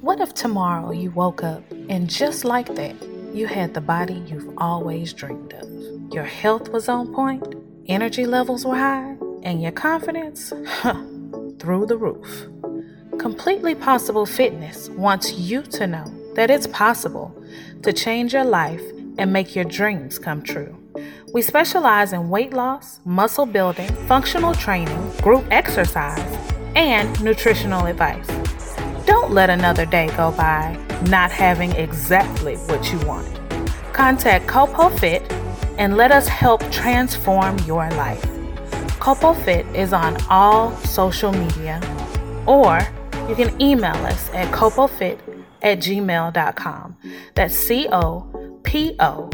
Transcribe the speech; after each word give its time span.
What 0.00 0.20
if 0.20 0.32
tomorrow 0.32 0.92
you 0.92 1.10
woke 1.10 1.42
up 1.42 1.64
and 1.88 2.08
just 2.08 2.44
like 2.44 2.72
that, 2.76 2.94
you 3.34 3.48
had 3.48 3.74
the 3.74 3.80
body 3.80 4.22
you've 4.28 4.56
always 4.56 5.12
dreamed 5.12 5.52
of? 5.54 6.14
Your 6.14 6.24
health 6.24 6.68
was 6.68 6.88
on 6.88 7.12
point, 7.12 7.56
energy 7.88 8.24
levels 8.24 8.64
were 8.64 8.76
high, 8.76 9.16
and 9.42 9.60
your 9.60 9.72
confidence, 9.72 10.52
huh, 10.66 11.02
through 11.58 11.86
the 11.86 11.96
roof. 11.96 12.46
Completely 13.18 13.74
Possible 13.74 14.24
Fitness 14.24 14.88
wants 14.90 15.32
you 15.32 15.62
to 15.62 15.88
know 15.88 16.06
that 16.36 16.48
it's 16.48 16.68
possible 16.68 17.34
to 17.82 17.92
change 17.92 18.34
your 18.34 18.44
life 18.44 18.82
and 19.18 19.32
make 19.32 19.56
your 19.56 19.64
dreams 19.64 20.16
come 20.16 20.42
true. 20.42 20.78
We 21.34 21.42
specialize 21.42 22.12
in 22.12 22.30
weight 22.30 22.52
loss, 22.52 23.00
muscle 23.04 23.46
building, 23.46 23.92
functional 24.06 24.54
training, 24.54 25.10
group 25.22 25.44
exercise, 25.50 26.38
and 26.76 27.20
nutritional 27.20 27.86
advice. 27.86 28.28
Don't 29.08 29.32
let 29.32 29.48
another 29.48 29.86
day 29.86 30.08
go 30.18 30.32
by 30.32 30.78
not 31.04 31.30
having 31.30 31.72
exactly 31.72 32.56
what 32.56 32.92
you 32.92 32.98
want. 33.06 33.26
Contact 33.94 34.46
Copo 34.46 34.90
Fit 34.98 35.22
and 35.78 35.96
let 35.96 36.12
us 36.12 36.28
help 36.28 36.60
transform 36.70 37.58
your 37.60 37.88
life. 37.92 38.22
Copo 39.00 39.34
Fit 39.46 39.64
is 39.74 39.94
on 39.94 40.18
all 40.28 40.76
social 40.76 41.32
media, 41.32 41.80
or 42.46 42.86
you 43.30 43.34
can 43.34 43.58
email 43.62 43.96
us 44.04 44.28
at 44.34 44.52
copofit 44.52 45.18
at 45.62 45.78
gmail.com. 45.78 46.96
That's 47.34 47.54
C 47.54 47.88
O 47.90 48.60
P 48.62 48.94
O 49.00 49.30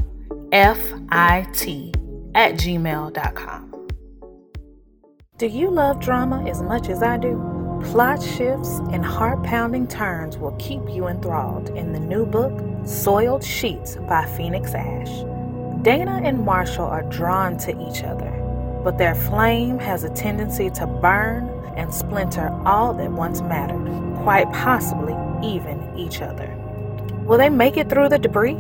F 0.52 0.78
I 1.08 1.48
T 1.52 1.92
at 2.36 2.54
gmail.com. 2.54 3.88
Do 5.36 5.46
you 5.48 5.68
love 5.68 5.98
drama 5.98 6.44
as 6.48 6.62
much 6.62 6.88
as 6.88 7.02
I 7.02 7.16
do? 7.16 7.63
Plot 7.84 8.20
shifts 8.20 8.80
and 8.92 9.04
heart 9.04 9.42
pounding 9.44 9.86
turns 9.86 10.36
will 10.36 10.56
keep 10.58 10.80
you 10.88 11.06
enthralled 11.06 11.68
in 11.76 11.92
the 11.92 12.00
new 12.00 12.26
book, 12.26 12.52
Soiled 12.86 13.44
Sheets 13.44 13.96
by 14.08 14.24
Phoenix 14.36 14.74
Ash. 14.74 15.10
Dana 15.82 16.20
and 16.24 16.44
Marshall 16.44 16.86
are 16.86 17.02
drawn 17.04 17.56
to 17.58 17.70
each 17.88 18.02
other, 18.02 18.30
but 18.82 18.98
their 18.98 19.14
flame 19.14 19.78
has 19.78 20.02
a 20.02 20.08
tendency 20.08 20.70
to 20.70 20.86
burn 20.86 21.48
and 21.76 21.94
splinter 21.94 22.48
all 22.64 22.94
that 22.94 23.12
once 23.12 23.42
mattered, 23.42 23.84
quite 24.22 24.50
possibly 24.52 25.12
even 25.46 25.78
each 25.96 26.20
other. 26.20 26.48
Will 27.26 27.38
they 27.38 27.50
make 27.50 27.76
it 27.76 27.88
through 27.88 28.08
the 28.08 28.18
debris 28.18 28.58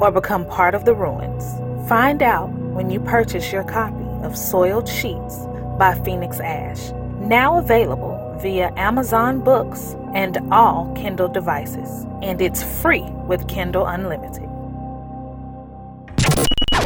or 0.00 0.10
become 0.10 0.44
part 0.46 0.74
of 0.74 0.84
the 0.84 0.94
ruins? 0.94 1.44
Find 1.88 2.22
out 2.22 2.50
when 2.50 2.90
you 2.90 3.00
purchase 3.00 3.50
your 3.50 3.64
copy 3.64 4.04
of 4.24 4.36
Soiled 4.36 4.88
Sheets 4.88 5.46
by 5.78 5.98
Phoenix 6.04 6.40
Ash, 6.40 6.90
now 7.20 7.58
available 7.58 8.17
via 8.40 8.72
Amazon 8.76 9.40
Books 9.40 9.96
and 10.14 10.38
all 10.52 10.92
Kindle 10.94 11.28
devices, 11.28 12.06
and 12.22 12.40
it's 12.40 12.62
free 12.82 13.04
with 13.26 13.46
Kindle 13.48 13.86
Unlimited. 13.86 14.48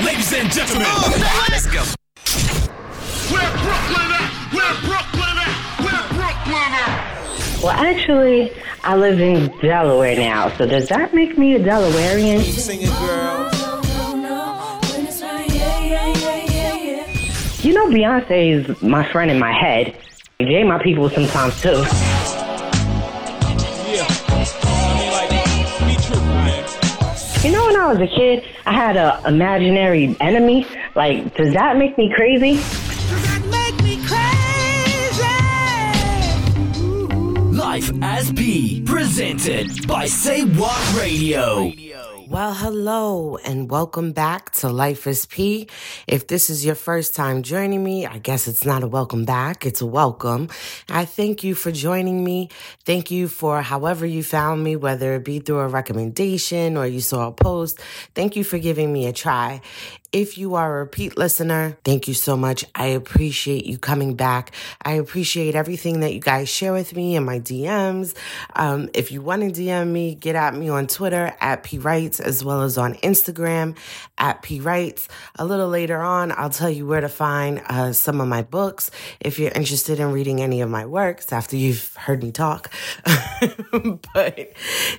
Ladies 0.03 0.33
and 0.33 0.51
gentlemen, 0.51 0.89
let's 1.51 1.67
go. 1.67 1.83
Where 3.31 3.51
Brooklyn 3.59 4.11
eh? 4.11 4.19
at? 4.19 4.53
Where 4.53 4.75
Brooklyn 4.81 5.37
eh? 5.37 5.45
at? 5.45 5.81
Where 5.85 6.09
Brooklyn 6.19 6.73
at? 6.73 7.63
Well, 7.63 7.73
actually, 7.73 8.51
I 8.83 8.97
live 8.97 9.21
in 9.21 9.57
Delaware 9.61 10.17
now, 10.17 10.49
so 10.57 10.67
does 10.67 10.89
that 10.89 11.15
make 11.15 11.39
me 11.39 11.55
a 11.55 11.61
Delawarean? 11.61 12.41
Singing 12.43 12.89
girl. 12.89 13.51
You 17.63 17.73
know, 17.75 17.87
Beyonce 17.87 18.69
is 18.69 18.83
my 18.83 19.09
friend 19.13 19.31
in 19.31 19.39
my 19.39 19.53
head. 19.53 19.97
Jay, 20.45 20.65
my 20.65 20.83
people 20.83 21.09
sometimes 21.11 21.61
too. 21.61 21.69
Yeah. 23.93 24.07
I 24.65 24.95
mean, 24.99 25.13
like, 25.13 25.31
be 25.87 25.97
true, 26.03 26.21
man. 26.21 26.65
You 27.45 27.51
know, 27.53 27.67
when 27.67 27.77
I 27.77 27.93
was 27.93 28.01
a 28.01 28.07
kid, 28.07 28.45
I 28.67 28.73
had 28.73 28.97
an 28.97 29.27
imaginary 29.27 30.17
enemy. 30.21 30.67
Like, 30.95 31.35
does 31.37 31.53
that 31.55 31.77
make 31.77 31.97
me 31.99 32.13
crazy? 32.15 32.61
Life 37.57 37.91
as 38.03 38.33
P, 38.33 38.83
presented 38.83 39.87
by 39.87 40.07
Say 40.07 40.45
What 40.45 41.01
Radio. 41.01 41.73
Well, 42.33 42.55
hello 42.55 43.37
and 43.37 43.71
welcome 43.71 44.13
back 44.13 44.53
to 44.53 44.71
Life 44.71 45.07
is 45.07 45.27
P. 45.27 45.69
If 46.07 46.29
this 46.29 46.49
is 46.49 46.65
your 46.65 46.75
first 46.75 47.15
time 47.15 47.43
joining 47.43 47.85
me, 47.85 48.07
I 48.07 48.17
guess 48.17 48.49
it's 48.49 48.65
not 48.65 48.83
a 48.83 48.87
welcome 48.87 49.27
back, 49.27 49.67
it's 49.67 49.83
a 49.83 49.87
welcome. 49.87 50.49
I 50.89 51.05
thank 51.05 51.45
you 51.45 51.55
for 51.55 51.71
joining 51.71 52.25
me. 52.25 52.49
Thank 52.87 53.11
you 53.11 53.29
for 53.29 53.61
however 53.61 54.07
you 54.07 54.23
found 54.23 54.65
me, 54.65 54.77
whether 54.77 55.13
it 55.17 55.27
be 55.27 55.41
through 55.41 55.59
a 55.59 55.69
recommendation 55.69 56.79
or 56.79 56.87
you 56.87 57.03
saw 57.03 57.29
a 57.29 57.33
post. 57.33 57.79
Thank 58.15 58.35
you 58.35 58.45
for 58.45 58.59
giving 58.59 58.91
me 58.91 59.07
a 59.09 59.13
try. 59.13 59.61
If 60.13 60.37
you 60.37 60.57
are 60.57 60.77
a 60.77 60.81
repeat 60.81 61.17
listener, 61.17 61.79
thank 61.85 62.07
you 62.07 62.13
so 62.13 62.37
much. 62.37 62.67
I 62.75 62.89
appreciate 62.89 63.65
you 63.65 63.79
coming 63.79 64.15
back. 64.15 64.53
I 64.85 64.93
appreciate 64.93 65.55
everything 65.55 66.01
that 66.01 66.13
you 66.13 66.21
guys 66.21 66.51
share 66.51 66.75
with 66.75 66.95
me 66.95 67.17
in 67.17 67.25
my 67.25 67.41
DMs. 67.41 68.15
Um, 68.55 68.91
if 68.93 69.11
you 69.11 69.23
want 69.23 69.41
to 69.41 69.49
DM 69.49 69.89
me, 69.89 70.15
get 70.15 70.37
at 70.37 70.55
me 70.55 70.69
on 70.69 70.87
Twitter 70.87 71.35
at 71.41 71.63
P 71.63 71.79
Writes 71.79 72.21
as 72.21 72.45
well 72.45 72.61
as 72.61 72.77
on 72.77 72.93
Instagram 72.97 73.75
at 74.19 74.43
P 74.43 74.61
Writes. 74.61 75.09
A 75.37 75.47
little 75.47 75.69
later 75.69 76.03
on, 76.03 76.31
I'll 76.33 76.51
tell 76.51 76.69
you 76.69 76.87
where 76.87 77.01
to 77.01 77.09
find 77.09 77.63
uh, 77.71 77.95
some 77.95 78.21
of 78.21 78.29
my 78.29 78.43
books 78.43 78.91
if 79.19 79.39
you're 79.39 79.53
interested 79.53 79.99
in 79.99 80.13
reading 80.13 80.43
any 80.43 80.61
of 80.61 80.69
my 80.69 80.85
works 80.85 81.33
after 81.33 81.57
you've 81.57 81.95
heard 81.95 82.23
me 82.23 82.33
talk. 82.33 82.71
but 84.13 84.53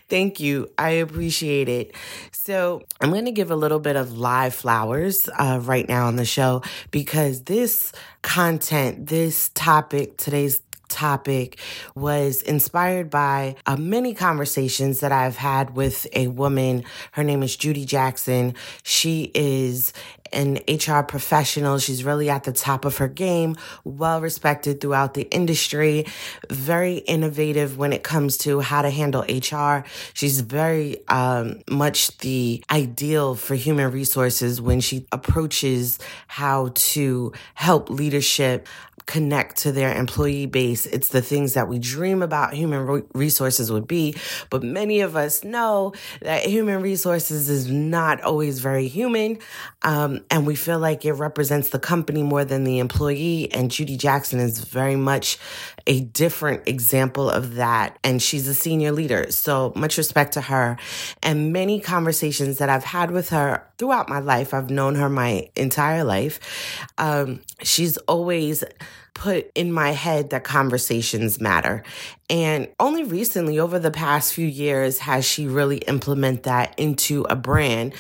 thank 0.09 0.39
you. 0.39 0.71
I 0.79 0.89
appreciate 0.89 1.69
it. 1.69 1.95
So 2.31 2.81
I'm 2.99 3.11
going 3.11 3.25
to 3.25 3.31
give 3.31 3.51
a 3.51 3.55
little 3.55 3.79
bit 3.79 3.95
of 3.95 4.17
live 4.17 4.55
flowers 4.55 5.02
uh, 5.37 5.59
right 5.61 5.87
now 5.87 6.07
on 6.07 6.15
the 6.15 6.25
show 6.25 6.61
because 6.91 7.43
this 7.43 7.91
content, 8.21 9.07
this 9.07 9.49
topic, 9.53 10.17
today's 10.17 10.61
topic 10.87 11.57
was 11.95 12.41
inspired 12.43 13.09
by 13.09 13.55
uh, 13.65 13.75
many 13.75 14.13
conversations 14.13 14.99
that 14.99 15.11
I've 15.11 15.35
had 15.35 15.75
with 15.75 16.07
a 16.13 16.27
woman. 16.27 16.83
Her 17.13 17.23
name 17.23 17.43
is 17.43 17.55
Judy 17.55 17.83
Jackson. 17.83 18.53
She 18.83 19.31
is 19.33 19.91
an 20.33 20.59
HR 20.67 21.03
professional. 21.03 21.77
She's 21.77 22.03
really 22.03 22.29
at 22.29 22.43
the 22.43 22.51
top 22.51 22.85
of 22.85 22.97
her 22.97 23.07
game, 23.07 23.55
well 23.83 24.21
respected 24.21 24.81
throughout 24.81 25.13
the 25.13 25.23
industry, 25.31 26.05
very 26.49 26.97
innovative 26.97 27.77
when 27.77 27.93
it 27.93 28.03
comes 28.03 28.37
to 28.39 28.59
how 28.59 28.81
to 28.81 28.89
handle 28.89 29.21
HR. 29.21 29.85
She's 30.13 30.41
very 30.41 31.07
um, 31.07 31.61
much 31.69 32.17
the 32.19 32.63
ideal 32.71 33.35
for 33.35 33.55
human 33.55 33.91
resources 33.91 34.59
when 34.59 34.81
she 34.81 35.07
approaches 35.11 35.99
how 36.27 36.71
to 36.73 37.33
help 37.55 37.89
leadership 37.89 38.67
connect 39.05 39.57
to 39.57 39.71
their 39.71 39.93
employee 39.93 40.45
base. 40.45 40.85
It's 40.85 41.09
the 41.09 41.21
things 41.21 41.53
that 41.53 41.67
we 41.67 41.79
dream 41.79 42.21
about 42.21 42.53
human 42.53 43.03
resources 43.13 43.71
would 43.71 43.87
be. 43.87 44.15
But 44.49 44.63
many 44.63 45.01
of 45.01 45.15
us 45.15 45.43
know 45.43 45.93
that 46.21 46.45
human 46.45 46.81
resources 46.81 47.49
is 47.49 47.69
not 47.69 48.21
always 48.21 48.59
very 48.59 48.87
human. 48.87 49.39
Um, 49.81 50.22
and 50.29 50.45
we 50.45 50.55
feel 50.55 50.79
like 50.79 51.05
it 51.05 51.13
represents 51.13 51.69
the 51.69 51.79
company 51.79 52.23
more 52.23 52.45
than 52.45 52.63
the 52.63 52.79
employee. 52.79 53.51
And 53.51 53.71
Judy 53.71 53.97
Jackson 53.97 54.39
is 54.39 54.63
very 54.63 54.95
much 54.95 55.37
a 55.85 56.01
different 56.01 56.67
example 56.67 57.29
of 57.29 57.55
that. 57.55 57.97
And 58.03 58.21
she's 58.21 58.47
a 58.47 58.53
senior 58.53 58.91
leader. 58.91 59.31
So 59.31 59.73
much 59.75 59.97
respect 59.97 60.33
to 60.33 60.41
her. 60.41 60.77
And 61.21 61.53
many 61.53 61.79
conversations 61.79 62.57
that 62.57 62.69
I've 62.69 62.83
had 62.83 63.11
with 63.11 63.29
her 63.29 63.65
throughout 63.77 64.09
my 64.09 64.19
life, 64.19 64.53
I've 64.53 64.69
known 64.69 64.95
her 64.95 65.09
my 65.09 65.49
entire 65.55 66.03
life. 66.03 66.39
Um, 66.97 67.41
she's 67.61 67.97
always 67.97 68.63
put 69.13 69.51
in 69.55 69.71
my 69.71 69.91
head 69.91 70.31
that 70.31 70.43
conversations 70.43 71.39
matter. 71.39 71.83
And 72.29 72.67
only 72.79 73.03
recently, 73.03 73.59
over 73.59 73.79
the 73.79 73.91
past 73.91 74.33
few 74.33 74.47
years, 74.47 74.99
has 74.99 75.25
she 75.25 75.47
really 75.47 75.77
implement 75.79 76.43
that 76.43 76.77
into 76.79 77.25
a 77.29 77.35
brand 77.35 77.93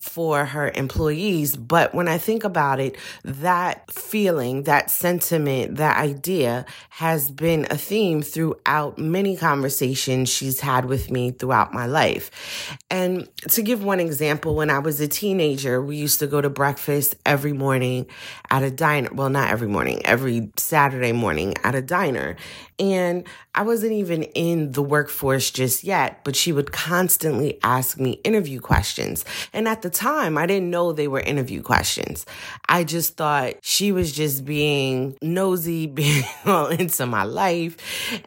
for 0.00 0.46
her 0.46 0.72
employees. 0.74 1.56
But 1.56 1.94
when 1.94 2.08
I 2.08 2.16
think 2.16 2.42
about 2.42 2.80
it, 2.80 2.96
that 3.22 3.90
feeling, 3.92 4.62
that 4.62 4.90
sentiment, 4.90 5.76
that 5.76 5.98
idea 5.98 6.64
has 6.88 7.30
been 7.30 7.66
a 7.70 7.76
theme 7.76 8.22
throughout 8.22 8.98
many 8.98 9.36
conversations 9.36 10.30
she's 10.30 10.60
had 10.60 10.86
with 10.86 11.10
me 11.10 11.32
throughout 11.32 11.74
my 11.74 11.86
life. 11.86 12.78
And 12.90 13.28
to 13.50 13.62
give 13.62 13.84
one 13.84 14.00
example, 14.00 14.54
when 14.54 14.70
I 14.70 14.78
was 14.78 15.00
a 15.00 15.08
teenager, 15.08 15.82
we 15.82 15.96
used 15.96 16.18
to 16.20 16.26
go 16.26 16.40
to 16.40 16.48
breakfast 16.48 17.14
every 17.26 17.52
morning 17.52 18.06
at 18.50 18.62
a 18.62 18.70
diner. 18.70 19.10
Well, 19.12 19.28
not 19.28 19.50
every 19.50 19.68
morning, 19.68 20.00
every 20.06 20.50
Saturday 20.60 21.12
morning 21.12 21.54
at 21.64 21.74
a 21.74 21.82
diner. 21.82 22.36
And 22.78 23.26
I 23.54 23.62
wasn't 23.62 23.92
even 23.92 24.22
in 24.22 24.72
the 24.72 24.82
workforce 24.82 25.50
just 25.50 25.84
yet, 25.84 26.24
but 26.24 26.34
she 26.34 26.50
would 26.50 26.72
constantly 26.72 27.58
ask 27.62 27.98
me 27.98 28.12
interview 28.24 28.60
questions. 28.60 29.24
And 29.52 29.68
at 29.68 29.82
the 29.82 29.90
time, 29.90 30.38
I 30.38 30.46
didn't 30.46 30.70
know 30.70 30.92
they 30.92 31.08
were 31.08 31.20
interview 31.20 31.60
questions. 31.60 32.24
I 32.68 32.84
just 32.84 33.16
thought 33.16 33.56
she 33.60 33.92
was 33.92 34.12
just 34.12 34.46
being 34.46 35.16
nosy, 35.20 35.86
being 36.00 36.24
all 36.46 36.68
into 36.68 37.04
my 37.04 37.24
life. 37.24 37.76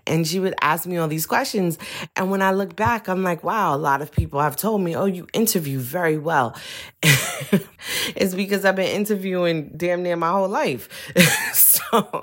And 0.06 0.27
she 0.27 0.39
would 0.39 0.53
ask 0.62 0.85
me 0.85 0.97
all 0.97 1.07
these 1.07 1.25
questions. 1.25 1.80
And 2.15 2.30
when 2.30 2.41
I 2.41 2.51
look 2.51 2.75
back, 2.75 3.07
I'm 3.07 3.24
like, 3.24 3.44
wow, 3.44 3.75
a 3.75 3.77
lot 3.77 4.01
of 4.03 4.12
people 4.12 4.39
have 4.39 4.56
told 4.56 4.81
me, 4.81 4.95
oh, 4.95 5.06
you 5.06 5.27
interview 5.33 5.80
very 5.80 6.18
well. 6.18 6.56
it's 8.15 8.35
because 8.35 8.65
I've 8.65 8.75
been 8.75 8.95
interviewing 8.95 9.71
damn 9.75 10.03
near 10.03 10.15
my 10.15 10.30
whole 10.30 10.50
life. 10.50 10.89
so 11.53 12.23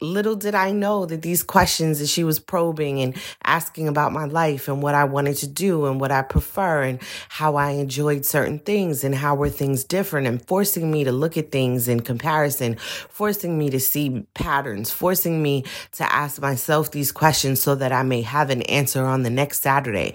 little 0.00 0.34
did 0.34 0.54
I 0.54 0.72
know 0.72 1.04
that 1.06 1.22
these 1.22 1.42
questions 1.42 1.98
that 1.98 2.06
she 2.08 2.24
was 2.24 2.38
probing 2.38 3.00
and 3.00 3.16
asking 3.44 3.86
about 3.86 4.12
my 4.12 4.24
life 4.24 4.66
and 4.68 4.82
what 4.82 4.94
I 4.94 5.04
wanted 5.04 5.36
to 5.38 5.46
do 5.46 5.86
and 5.86 6.00
what 6.00 6.10
I 6.10 6.22
prefer 6.22 6.82
and 6.82 7.00
how 7.28 7.56
I 7.56 7.72
enjoyed 7.72 8.24
certain 8.24 8.58
things 8.58 9.04
and 9.04 9.14
how 9.14 9.34
were 9.34 9.50
things 9.50 9.84
different 9.84 10.26
and 10.26 10.44
forcing 10.46 10.90
me 10.90 11.04
to 11.04 11.12
look 11.12 11.36
at 11.36 11.52
things 11.52 11.86
in 11.86 12.00
comparison, 12.00 12.76
forcing 12.76 13.58
me 13.58 13.68
to 13.70 13.80
see 13.80 14.26
patterns, 14.34 14.90
forcing 14.90 15.42
me 15.42 15.64
to 15.92 16.12
ask 16.12 16.40
myself 16.40 16.90
these 16.90 17.12
questions 17.12 17.60
so 17.60 17.74
that 17.74 17.92
I 17.92 18.02
may 18.02 18.22
have 18.22 18.48
an 18.50 18.62
answer 18.62 19.04
on 19.04 19.22
the 19.22 19.30
next 19.30 19.60
Saturday. 19.60 20.14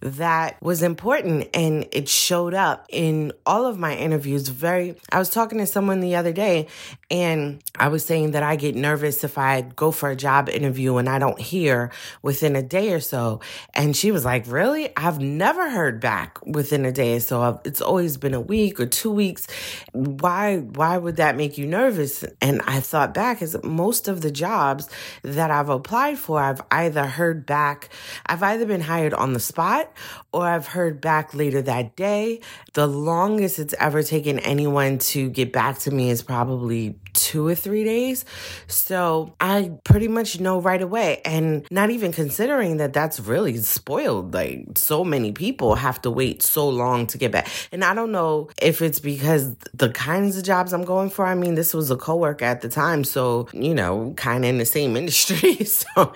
That 0.00 0.60
was 0.62 0.82
important 0.82 1.48
and 1.54 1.86
it 1.92 2.08
showed 2.08 2.54
up 2.54 2.86
in 2.88 3.32
all 3.44 3.66
of 3.66 3.78
my 3.78 3.94
interviews 3.94 4.48
very 4.48 4.96
I 5.12 5.18
was 5.18 5.28
talking 5.28 5.58
to 5.58 5.66
someone 5.66 6.00
the 6.00 6.16
other 6.16 6.32
day 6.32 6.68
and 7.10 7.62
I 7.78 7.88
was 7.88 8.04
saying 8.04 8.30
that 8.30 8.42
I 8.42 8.56
get 8.56 8.74
nervous 8.74 9.25
if 9.26 9.36
I 9.36 9.60
go 9.60 9.90
for 9.90 10.08
a 10.08 10.16
job 10.16 10.48
interview 10.48 10.96
and 10.96 11.08
I 11.08 11.18
don't 11.18 11.38
hear 11.38 11.92
within 12.22 12.56
a 12.56 12.62
day 12.62 12.94
or 12.94 13.00
so. 13.00 13.40
And 13.74 13.94
she 13.94 14.10
was 14.10 14.24
like, 14.24 14.46
Really? 14.46 14.96
I've 14.96 15.20
never 15.20 15.68
heard 15.68 16.00
back 16.00 16.38
within 16.46 16.86
a 16.86 16.92
day 16.92 17.16
or 17.16 17.20
so. 17.20 17.60
It's 17.66 17.82
always 17.82 18.16
been 18.16 18.32
a 18.32 18.40
week 18.40 18.80
or 18.80 18.86
two 18.86 19.10
weeks. 19.10 19.46
Why 19.92 20.56
why 20.56 20.96
would 20.96 21.16
that 21.16 21.36
make 21.36 21.58
you 21.58 21.66
nervous? 21.66 22.24
And 22.40 22.62
I 22.66 22.80
thought 22.80 23.12
back 23.12 23.42
is 23.42 23.54
most 23.62 24.08
of 24.08 24.22
the 24.22 24.30
jobs 24.30 24.88
that 25.22 25.50
I've 25.50 25.68
applied 25.68 26.18
for, 26.18 26.40
I've 26.40 26.62
either 26.70 27.04
heard 27.04 27.44
back, 27.44 27.90
I've 28.24 28.42
either 28.42 28.64
been 28.64 28.80
hired 28.80 29.12
on 29.12 29.34
the 29.34 29.40
spot 29.40 29.92
or 30.32 30.46
I've 30.46 30.68
heard 30.68 31.00
back 31.00 31.34
later 31.34 31.60
that 31.62 31.96
day. 31.96 32.40
The 32.74 32.86
longest 32.86 33.58
it's 33.58 33.74
ever 33.78 34.02
taken 34.02 34.38
anyone 34.38 34.98
to 34.98 35.28
get 35.28 35.52
back 35.52 35.78
to 35.80 35.90
me 35.90 36.10
is 36.10 36.22
probably 36.22 36.98
two 37.16 37.46
or 37.46 37.54
three 37.54 37.82
days. 37.82 38.24
So 38.68 39.34
I 39.40 39.72
pretty 39.84 40.08
much 40.08 40.38
know 40.38 40.60
right 40.60 40.80
away. 40.80 41.20
And 41.24 41.66
not 41.70 41.90
even 41.90 42.12
considering 42.12 42.76
that 42.76 42.92
that's 42.92 43.18
really 43.18 43.56
spoiled. 43.58 44.34
Like 44.34 44.66
so 44.76 45.02
many 45.04 45.32
people 45.32 45.74
have 45.74 46.00
to 46.02 46.10
wait 46.10 46.42
so 46.42 46.68
long 46.68 47.06
to 47.08 47.18
get 47.18 47.32
back. 47.32 47.48
And 47.72 47.82
I 47.82 47.94
don't 47.94 48.12
know 48.12 48.48
if 48.60 48.82
it's 48.82 49.00
because 49.00 49.56
the 49.74 49.90
kinds 49.90 50.36
of 50.36 50.44
jobs 50.44 50.72
I'm 50.72 50.84
going 50.84 51.10
for. 51.10 51.26
I 51.26 51.34
mean, 51.34 51.54
this 51.54 51.74
was 51.74 51.90
a 51.90 51.96
coworker 51.96 52.44
at 52.44 52.60
the 52.60 52.68
time. 52.68 53.02
So, 53.02 53.48
you 53.52 53.74
know, 53.74 54.12
kind 54.16 54.44
of 54.44 54.50
in 54.50 54.58
the 54.58 54.66
same 54.66 54.96
industry. 54.96 55.64
so 55.64 56.12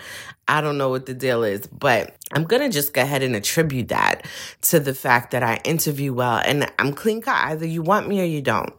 I 0.51 0.61
don't 0.61 0.79
know 0.79 0.89
what 0.89 1.07
the 1.07 1.15
deal 1.15 1.45
is, 1.45 1.67
but 1.69 2.17
I'm 2.33 2.43
going 2.45 2.63
to 2.63 2.69
just 2.69 2.93
go 2.93 3.03
ahead 3.03 3.23
and 3.23 3.37
attribute 3.37 3.89
that 3.89 4.27
to 4.63 4.81
the 4.81 4.95
fact 4.95 5.31
that 5.31 5.45
I 5.45 5.61
interview 5.65 6.13
well 6.13 6.43
and 6.45 6.71
I'm 6.79 6.93
clean 6.93 7.23
cut. 7.23 7.37
Either 7.37 7.67
you 7.67 7.83
want 7.83 8.09
me 8.09 8.21
or 8.21 8.25
you 8.25 8.43
don't. 8.43 8.75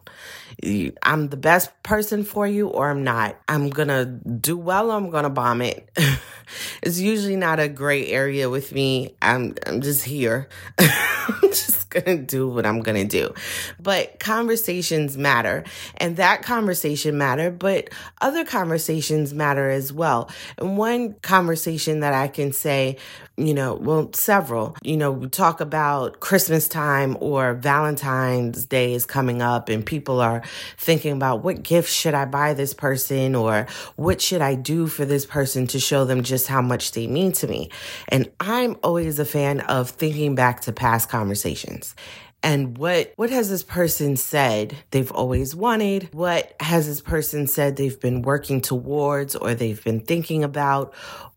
I'm 1.02 1.28
the 1.28 1.36
best 1.36 1.70
person 1.82 2.22
for 2.22 2.46
you 2.46 2.68
or 2.68 2.90
I'm 2.90 3.02
not. 3.02 3.36
I'm 3.48 3.68
going 3.70 3.88
to 3.88 4.04
do 4.06 4.56
well 4.56 4.92
or 4.92 4.96
I'm 4.96 5.10
going 5.10 5.24
to 5.24 5.30
bomb 5.30 5.60
it. 5.60 5.90
it's 6.82 7.00
usually 7.00 7.34
not 7.34 7.58
a 7.58 7.68
gray 7.68 8.06
area 8.06 8.48
with 8.48 8.72
me. 8.72 9.16
I'm 9.20 9.56
I'm 9.66 9.80
just 9.80 10.04
here. 10.04 10.48
I'm 10.78 11.40
just 11.42 11.90
going 11.90 12.04
to 12.04 12.22
do 12.22 12.48
what 12.48 12.64
I'm 12.64 12.80
going 12.80 13.08
to 13.08 13.08
do. 13.08 13.34
But 13.80 14.20
conversations 14.20 15.16
matter 15.16 15.64
and 15.96 16.16
that 16.18 16.42
conversation 16.42 17.18
matter, 17.18 17.50
but 17.50 17.90
other 18.20 18.44
conversations 18.44 19.34
matter 19.34 19.68
as 19.68 19.92
well. 19.92 20.30
And 20.58 20.78
one 20.78 21.14
conversation 21.22 22.00
that 22.00 22.14
I 22.14 22.28
can 22.28 22.52
say 22.52 22.98
you 23.36 23.54
know, 23.54 23.74
well, 23.74 24.10
several. 24.12 24.76
You 24.82 24.96
know, 24.96 25.10
we 25.10 25.28
talk 25.28 25.60
about 25.60 26.20
Christmas 26.20 26.68
time 26.68 27.16
or 27.20 27.54
Valentine's 27.54 28.66
Day 28.66 28.92
is 28.92 29.06
coming 29.06 29.40
up, 29.40 29.68
and 29.68 29.84
people 29.84 30.20
are 30.20 30.42
thinking 30.76 31.12
about 31.12 31.42
what 31.42 31.62
gift 31.62 31.90
should 31.90 32.14
I 32.14 32.26
buy 32.26 32.54
this 32.54 32.74
person 32.74 33.34
or 33.34 33.66
what 33.96 34.20
should 34.20 34.42
I 34.42 34.54
do 34.54 34.86
for 34.86 35.04
this 35.04 35.24
person 35.24 35.66
to 35.68 35.80
show 35.80 36.04
them 36.04 36.22
just 36.22 36.46
how 36.46 36.60
much 36.60 36.92
they 36.92 37.06
mean 37.06 37.32
to 37.32 37.46
me. 37.46 37.70
And 38.08 38.30
I'm 38.38 38.76
always 38.82 39.18
a 39.18 39.24
fan 39.24 39.60
of 39.60 39.90
thinking 39.90 40.34
back 40.34 40.60
to 40.62 40.72
past 40.72 41.08
conversations 41.08 41.94
and 42.42 42.76
what 42.76 43.12
what 43.16 43.30
has 43.30 43.48
this 43.48 43.62
person 43.62 44.16
said 44.16 44.76
they've 44.90 45.12
always 45.12 45.54
wanted 45.54 46.08
what 46.12 46.54
has 46.60 46.86
this 46.86 47.00
person 47.00 47.46
said 47.46 47.76
they've 47.76 48.00
been 48.00 48.22
working 48.22 48.60
towards 48.60 49.36
or 49.36 49.54
they've 49.54 49.82
been 49.84 50.00
thinking 50.00 50.42
about 50.42 50.92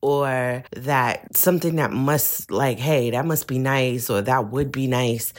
or 0.05 0.63
that 0.75 1.35
something 1.35 1.77
that 1.77 1.91
must 1.91 2.51
like 2.51 2.77
hey 2.77 3.09
that 3.09 3.25
must 3.25 3.47
be 3.47 3.57
nice 3.57 4.09
or 4.09 4.21
that 4.21 4.51
would 4.51 4.71
be 4.71 4.85
nice 4.85 5.33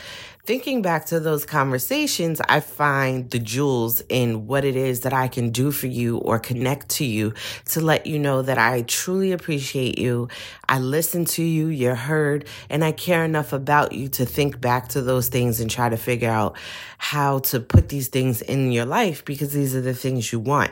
thinking 0.46 0.80
back 0.80 1.06
to 1.06 1.18
those 1.18 1.44
conversations, 1.44 2.40
I 2.48 2.60
find 2.60 3.28
the 3.30 3.40
jewels 3.40 4.00
in 4.08 4.46
what 4.46 4.64
it 4.64 4.76
is 4.76 5.00
that 5.00 5.12
I 5.12 5.26
can 5.26 5.50
do 5.50 5.72
for 5.72 5.88
you 5.88 6.18
or 6.18 6.38
connect 6.38 6.88
to 6.90 7.04
you 7.04 7.34
to 7.66 7.80
let 7.80 8.06
you 8.06 8.20
know 8.20 8.42
that 8.42 8.56
I 8.56 8.82
truly 8.82 9.32
appreciate 9.32 9.98
you. 9.98 10.28
I 10.68 10.78
listen 10.78 11.24
to 11.24 11.42
you, 11.42 11.66
you're 11.66 11.96
heard, 11.96 12.46
and 12.70 12.84
I 12.84 12.92
care 12.92 13.24
enough 13.24 13.52
about 13.52 13.92
you 13.92 14.08
to 14.10 14.24
think 14.24 14.60
back 14.60 14.88
to 14.90 15.02
those 15.02 15.28
things 15.28 15.58
and 15.58 15.68
try 15.68 15.88
to 15.88 15.96
figure 15.96 16.30
out 16.30 16.56
how 16.98 17.40
to 17.40 17.58
put 17.58 17.88
these 17.88 18.06
things 18.08 18.40
in 18.40 18.70
your 18.70 18.86
life 18.86 19.24
because 19.24 19.52
these 19.52 19.74
are 19.74 19.80
the 19.80 19.94
things 19.94 20.32
you 20.32 20.38
want. 20.38 20.70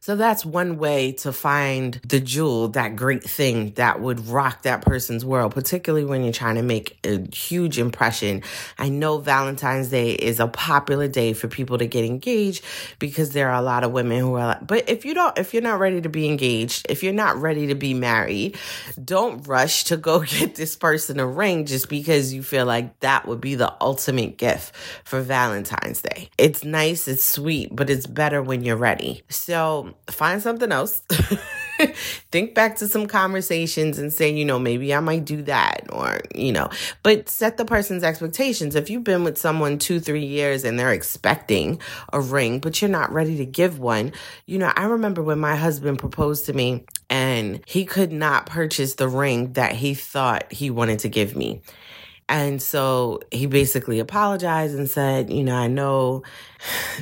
So 0.00 0.16
that's 0.16 0.46
one 0.46 0.78
way 0.78 1.12
to 1.12 1.32
find 1.32 2.00
the 2.08 2.20
jewel, 2.20 2.68
that 2.68 2.96
great 2.96 3.24
thing 3.30 3.72
that 3.72 4.00
would 4.00 4.26
rock 4.26 4.62
that 4.62 4.82
person's 4.82 5.24
world, 5.24 5.54
particularly 5.54 6.04
when 6.04 6.22
you're 6.22 6.32
trying 6.32 6.56
to 6.56 6.62
make 6.62 6.98
a 7.04 7.24
huge 7.34 7.78
impression. 7.78 8.42
I 8.78 8.88
know 8.88 9.18
Valentine's 9.18 9.88
Day 9.88 10.12
is 10.12 10.40
a 10.40 10.48
popular 10.48 11.08
day 11.08 11.32
for 11.32 11.48
people 11.48 11.78
to 11.78 11.86
get 11.86 12.04
engaged 12.04 12.64
because 12.98 13.32
there 13.32 13.48
are 13.48 13.58
a 13.58 13.62
lot 13.62 13.84
of 13.84 13.92
women 13.92 14.18
who 14.18 14.34
are 14.34 14.46
like, 14.48 14.66
but 14.66 14.88
if 14.88 15.04
you 15.04 15.14
don't, 15.14 15.38
if 15.38 15.54
you're 15.54 15.62
not 15.62 15.78
ready 15.78 16.00
to 16.00 16.08
be 16.08 16.26
engaged, 16.26 16.86
if 16.88 17.02
you're 17.02 17.12
not 17.12 17.36
ready 17.36 17.68
to 17.68 17.74
be 17.74 17.94
married, 17.94 18.58
don't 19.02 19.46
rush 19.46 19.84
to 19.84 19.96
go 19.96 20.20
get 20.20 20.56
this 20.56 20.76
person 20.76 21.20
a 21.20 21.26
ring 21.26 21.66
just 21.66 21.88
because 21.88 22.34
you 22.34 22.42
feel 22.42 22.66
like 22.66 22.98
that 23.00 23.26
would 23.26 23.40
be 23.40 23.54
the 23.54 23.72
ultimate 23.80 24.36
gift 24.36 24.74
for 25.04 25.20
Valentine's 25.20 26.02
Day. 26.02 26.30
It's 26.36 26.64
nice, 26.64 27.08
it's 27.08 27.24
sweet, 27.24 27.74
but 27.74 27.90
it's 27.90 28.06
better 28.06 28.42
when 28.42 28.64
you're 28.64 28.76
ready. 28.76 29.22
So 29.28 29.94
find 30.08 30.42
something 30.42 30.72
else. 30.72 31.02
Think 32.30 32.54
back 32.54 32.76
to 32.76 32.88
some 32.88 33.06
conversations 33.06 33.98
and 33.98 34.12
say, 34.12 34.30
you 34.30 34.44
know, 34.44 34.58
maybe 34.58 34.94
I 34.94 35.00
might 35.00 35.24
do 35.24 35.42
that 35.42 35.86
or, 35.90 36.20
you 36.34 36.52
know, 36.52 36.68
but 37.02 37.28
set 37.28 37.56
the 37.56 37.64
person's 37.64 38.02
expectations. 38.02 38.74
If 38.74 38.90
you've 38.90 39.04
been 39.04 39.24
with 39.24 39.38
someone 39.38 39.78
two, 39.78 40.00
three 40.00 40.24
years 40.24 40.64
and 40.64 40.78
they're 40.78 40.92
expecting 40.92 41.80
a 42.12 42.20
ring, 42.20 42.60
but 42.60 42.80
you're 42.80 42.90
not 42.90 43.12
ready 43.12 43.36
to 43.38 43.46
give 43.46 43.78
one, 43.78 44.12
you 44.46 44.58
know, 44.58 44.72
I 44.74 44.84
remember 44.84 45.22
when 45.22 45.38
my 45.38 45.56
husband 45.56 45.98
proposed 45.98 46.46
to 46.46 46.52
me 46.52 46.84
and 47.08 47.60
he 47.66 47.84
could 47.84 48.12
not 48.12 48.46
purchase 48.46 48.94
the 48.94 49.08
ring 49.08 49.54
that 49.54 49.72
he 49.72 49.94
thought 49.94 50.52
he 50.52 50.70
wanted 50.70 51.00
to 51.00 51.08
give 51.08 51.36
me. 51.36 51.62
And 52.30 52.62
so 52.62 53.20
he 53.32 53.46
basically 53.46 53.98
apologized 53.98 54.78
and 54.78 54.88
said, 54.88 55.30
you 55.30 55.42
know, 55.42 55.56
I 55.56 55.66
know 55.66 56.22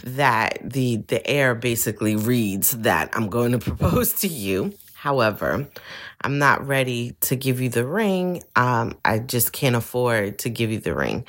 that 0.03 0.59
the 0.63 0.97
the 1.09 1.25
air 1.27 1.55
basically 1.55 2.17
reads 2.17 2.71
that 2.79 3.11
I'm 3.13 3.29
going 3.29 3.53
to 3.53 3.59
propose 3.77 4.15
to 4.21 4.27
you. 4.27 4.73
However, 4.95 5.69
I'm 6.23 6.39
not 6.39 6.67
ready 6.67 7.15
to 7.21 7.37
give 7.37 7.61
you 7.61 7.69
the 7.69 7.87
ring. 7.87 8.43
Um, 8.57 8.97
I 9.05 9.19
just 9.19 9.53
can't 9.53 9.77
afford 9.77 10.39
to 10.41 10.49
give 10.49 10.73
you 10.73 10.81
the 10.81 10.95
ring. 10.95 11.27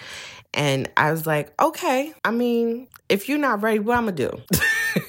And 0.54 0.90
I 0.96 1.12
was 1.12 1.28
like, 1.28 1.54
okay, 1.62 2.14
I 2.24 2.32
mean, 2.32 2.88
if 3.10 3.28
you're 3.28 3.38
not 3.38 3.62
ready, 3.62 3.80
what 3.80 3.98
I'm 3.98 4.06
gonna 4.06 4.16
do? 4.16 4.42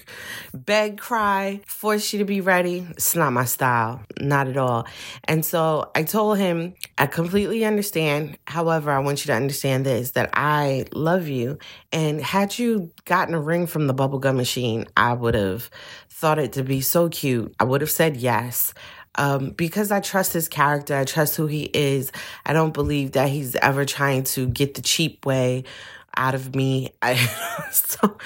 beg, 0.55 0.99
cry, 0.99 1.61
force 1.67 2.13
you 2.13 2.19
to 2.19 2.25
be 2.25 2.41
ready. 2.41 2.87
It's 2.91 3.15
not 3.15 3.33
my 3.33 3.45
style, 3.45 4.03
not 4.21 4.49
at 4.49 4.57
all. 4.57 4.87
And 5.25 5.45
so 5.45 5.91
I 5.95 6.03
told 6.03 6.39
him, 6.39 6.75
I 6.99 7.07
completely 7.07 7.65
understand. 7.65 8.39
However, 8.47 8.91
I 8.91 8.99
want 8.99 9.25
you 9.25 9.29
to 9.29 9.35
understand 9.35 9.87
this 9.87 10.13
that 10.13 10.31
I 10.35 10.87
love 10.93 11.29
you. 11.29 11.59
And 11.93 12.21
had 12.21 12.59
you 12.59 12.91
gotten 13.05 13.35
a 13.35 13.41
ring 13.41 13.67
from 13.67 13.87
the 13.87 13.95
bubblegum 13.95 14.37
machine, 14.37 14.87
I 14.97 15.13
would 15.13 15.35
have 15.35 15.71
thought 16.09 16.39
it 16.39 16.53
to 16.55 16.63
be 16.63 16.81
so 16.81 17.09
cute. 17.09 17.55
I 17.59 17.65
would 17.65 17.81
have 17.81 17.91
said 17.91 18.17
yes. 18.17 18.75
Um, 19.17 19.51
because 19.51 19.91
I 19.91 20.01
trust 20.01 20.33
his 20.33 20.49
character, 20.49 20.97
I 20.97 21.05
trust 21.05 21.37
who 21.37 21.47
he 21.47 21.65
is. 21.65 22.13
I 22.47 22.53
don't 22.53 22.73
believe 22.73 23.13
that 23.13 23.29
he's 23.29 23.57
ever 23.57 23.85
trying 23.85 24.23
to 24.25 24.47
get 24.47 24.75
the 24.75 24.83
cheap 24.83 25.27
way 25.27 25.65
out 26.17 26.35
of 26.35 26.55
me. 26.55 26.93
I, 27.03 27.17
so, 27.73 28.17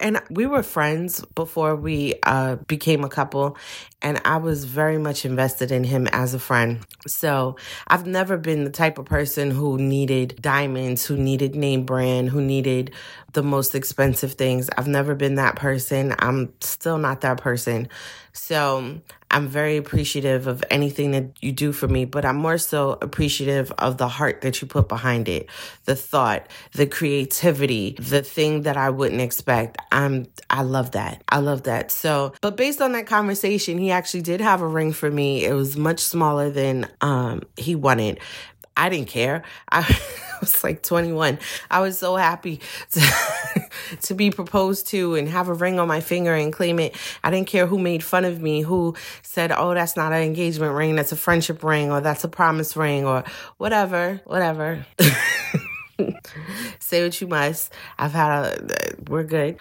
and 0.00 0.20
we 0.30 0.46
were 0.46 0.62
friends 0.62 1.24
before 1.34 1.74
we 1.74 2.14
uh, 2.22 2.56
became 2.66 3.04
a 3.04 3.08
couple, 3.08 3.56
and 4.00 4.20
I 4.24 4.36
was 4.36 4.64
very 4.64 4.98
much 4.98 5.24
invested 5.24 5.72
in 5.72 5.82
him 5.84 6.06
as 6.08 6.34
a 6.34 6.38
friend. 6.38 6.86
So 7.06 7.56
I've 7.86 8.06
never 8.06 8.36
been 8.36 8.64
the 8.64 8.70
type 8.70 8.98
of 8.98 9.06
person 9.06 9.50
who 9.50 9.76
needed 9.78 10.40
diamonds, 10.40 11.04
who 11.04 11.16
needed 11.16 11.54
name 11.54 11.84
brand, 11.84 12.30
who 12.30 12.40
needed 12.40 12.92
the 13.32 13.42
most 13.42 13.74
expensive 13.74 14.34
things. 14.34 14.70
I've 14.76 14.88
never 14.88 15.14
been 15.14 15.34
that 15.34 15.56
person. 15.56 16.14
I'm 16.18 16.52
still 16.60 16.98
not 16.98 17.22
that 17.22 17.38
person. 17.38 17.88
So 18.32 19.00
I'm 19.30 19.46
very 19.48 19.76
appreciative 19.76 20.46
of 20.46 20.64
anything 20.70 21.10
that 21.10 21.42
you 21.42 21.52
do 21.52 21.72
for 21.72 21.86
me, 21.86 22.04
but 22.04 22.24
I'm 22.24 22.36
more 22.36 22.58
so 22.58 22.98
appreciative 23.02 23.70
of 23.72 23.98
the 23.98 24.08
heart 24.08 24.40
that 24.40 24.60
you 24.62 24.68
put 24.68 24.88
behind 24.88 25.28
it, 25.28 25.48
the 25.84 25.94
thought, 25.94 26.46
the 26.72 26.86
creativity, 26.86 27.96
the 27.98 28.22
thing 28.22 28.62
that 28.62 28.76
I 28.76 28.90
wouldn't 28.90 29.20
expect. 29.20 29.78
I'm 29.92 30.26
I 30.48 30.62
love 30.62 30.92
that. 30.92 31.22
I 31.28 31.38
love 31.38 31.64
that. 31.64 31.90
So, 31.90 32.32
but 32.40 32.56
based 32.56 32.80
on 32.80 32.92
that 32.92 33.06
conversation, 33.06 33.76
he 33.78 33.90
actually 33.90 34.22
did 34.22 34.40
have 34.40 34.62
a 34.62 34.66
ring 34.66 34.92
for 34.92 35.10
me. 35.10 35.44
It 35.44 35.52
was 35.52 35.76
much 35.76 36.00
smaller 36.00 36.50
than 36.50 36.88
um 37.00 37.42
he 37.56 37.74
wanted. 37.74 38.20
I 38.78 38.88
didn't 38.88 39.08
care. 39.08 39.42
I 39.70 39.80
was 40.40 40.62
like 40.62 40.82
21. 40.82 41.38
I 41.70 41.80
was 41.80 41.98
so 41.98 42.14
happy 42.14 42.60
to, 42.92 43.12
to 44.02 44.14
be 44.14 44.30
proposed 44.30 44.86
to 44.88 45.16
and 45.16 45.28
have 45.28 45.48
a 45.48 45.52
ring 45.52 45.80
on 45.80 45.88
my 45.88 46.00
finger 46.00 46.32
and 46.32 46.52
claim 46.52 46.78
it. 46.78 46.94
I 47.24 47.30
didn't 47.30 47.48
care 47.48 47.66
who 47.66 47.78
made 47.78 48.04
fun 48.04 48.24
of 48.24 48.40
me, 48.40 48.62
who 48.62 48.94
said, 49.22 49.50
oh, 49.50 49.74
that's 49.74 49.96
not 49.96 50.12
an 50.12 50.22
engagement 50.22 50.74
ring, 50.74 50.94
that's 50.94 51.10
a 51.10 51.16
friendship 51.16 51.64
ring, 51.64 51.90
or 51.90 52.00
that's 52.00 52.22
a 52.22 52.28
promise 52.28 52.76
ring, 52.76 53.04
or 53.04 53.24
whatever, 53.56 54.20
whatever. 54.24 54.86
Say 56.78 57.02
what 57.02 57.20
you 57.20 57.26
must. 57.26 57.72
I've 57.98 58.12
had 58.12 58.30
a, 58.30 58.94
we're 59.08 59.24
good. 59.24 59.58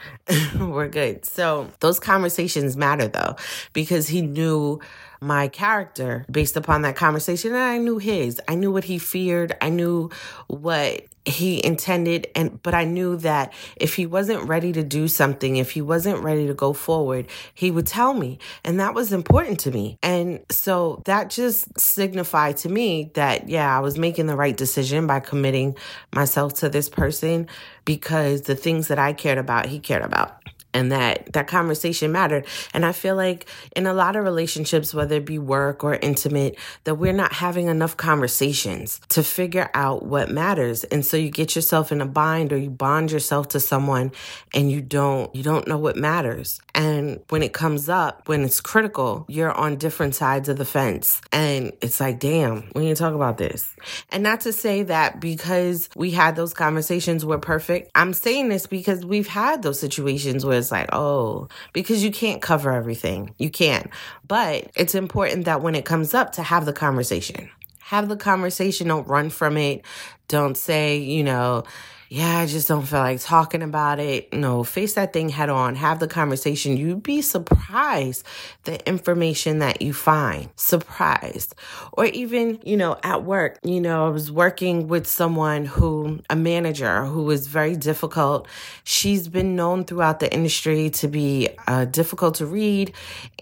we're 0.59 0.87
good. 0.87 1.25
So 1.25 1.71
those 1.79 1.99
conversations 1.99 2.77
matter 2.77 3.07
though, 3.07 3.35
because 3.73 4.07
he 4.07 4.21
knew 4.21 4.79
my 5.21 5.47
character 5.47 6.25
based 6.29 6.57
upon 6.57 6.83
that 6.83 6.95
conversation 6.95 7.53
and 7.53 7.61
I 7.61 7.77
knew 7.77 7.97
his. 7.97 8.41
I 8.47 8.55
knew 8.55 8.71
what 8.71 8.85
he 8.85 8.97
feared. 8.97 9.55
I 9.61 9.69
knew 9.69 10.09
what 10.47 11.03
he 11.27 11.63
intended 11.63 12.27
and 12.35 12.61
but 12.63 12.73
I 12.73 12.85
knew 12.85 13.17
that 13.17 13.53
if 13.75 13.95
he 13.95 14.05
wasn't 14.05 14.47
ready 14.47 14.71
to 14.71 14.83
do 14.83 15.07
something, 15.07 15.57
if 15.57 15.71
he 15.71 15.81
wasn't 15.81 16.23
ready 16.23 16.47
to 16.47 16.53
go 16.53 16.73
forward, 16.73 17.27
he 17.53 17.69
would 17.69 17.85
tell 17.85 18.13
me. 18.13 18.39
And 18.63 18.79
that 18.79 18.93
was 18.93 19.11
important 19.11 19.59
to 19.61 19.71
me. 19.71 19.97
And 20.01 20.39
so 20.49 21.01
that 21.05 21.29
just 21.29 21.77
signified 21.79 22.57
to 22.57 22.69
me 22.69 23.11
that 23.15 23.49
yeah, 23.49 23.75
I 23.75 23.81
was 23.81 23.97
making 23.97 24.27
the 24.27 24.37
right 24.37 24.55
decision 24.55 25.07
by 25.07 25.19
committing 25.19 25.75
myself 26.13 26.53
to 26.55 26.69
this 26.69 26.89
person 26.89 27.47
because 27.83 28.43
the 28.43 28.55
things 28.55 28.87
that 28.87 28.99
I 28.99 29.13
cared 29.13 29.37
about, 29.37 29.65
he 29.65 29.79
cared 29.79 30.03
about 30.03 30.41
and 30.73 30.91
that 30.91 31.31
that 31.33 31.47
conversation 31.47 32.11
mattered. 32.11 32.45
And 32.73 32.85
i 32.85 32.91
feel 32.91 33.15
like 33.15 33.47
in 33.75 33.87
a 33.87 33.93
lot 33.93 34.15
of 34.15 34.23
relationships 34.23 34.93
whether 34.93 35.15
it 35.15 35.25
be 35.25 35.39
work 35.39 35.83
or 35.83 35.95
intimate 35.95 36.57
that 36.83 36.95
we're 36.95 37.13
not 37.13 37.33
having 37.33 37.67
enough 37.67 37.97
conversations 37.97 38.99
to 39.09 39.23
figure 39.23 39.69
out 39.73 40.05
what 40.05 40.29
matters. 40.29 40.83
And 40.85 41.05
so 41.05 41.17
you 41.17 41.29
get 41.29 41.55
yourself 41.55 41.91
in 41.91 42.01
a 42.01 42.05
bind 42.05 42.51
or 42.53 42.57
you 42.57 42.69
bond 42.69 43.11
yourself 43.11 43.49
to 43.49 43.59
someone 43.59 44.11
and 44.53 44.71
you 44.71 44.81
don't 44.81 45.33
you 45.35 45.43
don't 45.43 45.67
know 45.67 45.77
what 45.77 45.95
matters. 45.95 46.59
And 46.75 47.21
when 47.29 47.43
it 47.43 47.53
comes 47.53 47.89
up 47.89 48.27
when 48.27 48.43
it's 48.43 48.61
critical 48.61 49.25
you're 49.27 49.51
on 49.51 49.77
different 49.77 50.15
sides 50.15 50.49
of 50.49 50.57
the 50.57 50.65
fence. 50.65 51.21
And 51.31 51.73
it's 51.81 51.99
like 51.99 52.19
damn 52.19 52.69
we 52.75 52.81
need 52.83 52.95
to 52.95 53.01
talk 53.01 53.13
about 53.13 53.37
this. 53.37 53.73
And 54.11 54.23
not 54.23 54.41
to 54.41 54.53
say 54.53 54.83
that 54.83 55.19
because 55.19 55.89
we 55.95 56.11
had 56.11 56.35
those 56.35 56.53
conversations 56.53 57.25
we're 57.25 57.37
perfect. 57.37 57.91
I'm 57.95 58.13
saying 58.13 58.49
this 58.49 58.67
because 58.67 59.05
we've 59.05 59.27
had 59.27 59.63
those 59.63 59.79
situations 59.79 60.45
where 60.45 60.56
it's 60.57 60.71
like, 60.71 60.89
oh, 60.93 61.47
because 61.73 62.03
you 62.03 62.11
can't 62.11 62.41
cover 62.41 62.71
everything. 62.71 63.33
You 63.37 63.49
can't. 63.49 63.89
But 64.27 64.69
it's 64.75 64.95
important 64.95 65.45
that 65.45 65.61
when 65.61 65.75
it 65.75 65.85
comes 65.85 66.13
up 66.13 66.33
to 66.33 66.43
have 66.43 66.65
the 66.65 66.73
conversation. 66.73 67.49
Have 67.79 68.09
the 68.09 68.17
conversation, 68.17 68.87
don't 68.87 69.07
run 69.07 69.29
from 69.29 69.55
it. 69.55 69.83
Don't 70.27 70.57
say, 70.57 70.97
you 70.97 71.23
know, 71.23 71.63
yeah, 72.09 72.37
I 72.39 72.45
just 72.45 72.67
don't 72.69 72.85
feel 72.85 72.99
like 72.99 73.19
talking 73.19 73.61
about 73.61 73.99
it. 73.99 74.31
No, 74.31 74.63
face 74.63 74.93
that 74.93 75.11
thing 75.11 75.27
head 75.27 75.49
on, 75.49 75.75
have 75.75 75.99
the 75.99 76.07
conversation. 76.07 76.77
You'd 76.77 77.03
be 77.03 77.21
surprised 77.21 78.25
the 78.63 78.85
information 78.87 79.59
that 79.59 79.81
you 79.81 79.93
find. 79.93 80.49
Surprised. 80.55 81.53
Or 81.93 82.05
even, 82.05 82.59
you 82.63 82.77
know, 82.77 82.97
at 83.03 83.23
work, 83.23 83.59
you 83.63 83.81
know, 83.81 84.07
I 84.07 84.09
was 84.09 84.31
working 84.31 84.87
with 84.87 85.05
someone 85.05 85.65
who, 85.65 86.21
a 86.29 86.35
manager 86.35 87.03
who 87.03 87.23
was 87.23 87.47
very 87.47 87.75
difficult. 87.75 88.47
She's 88.85 89.27
been 89.27 89.57
known 89.57 89.83
throughout 89.83 90.21
the 90.21 90.33
industry 90.33 90.89
to 90.91 91.09
be 91.09 91.49
uh, 91.67 91.85
difficult 91.85 92.35
to 92.35 92.45
read 92.45 92.93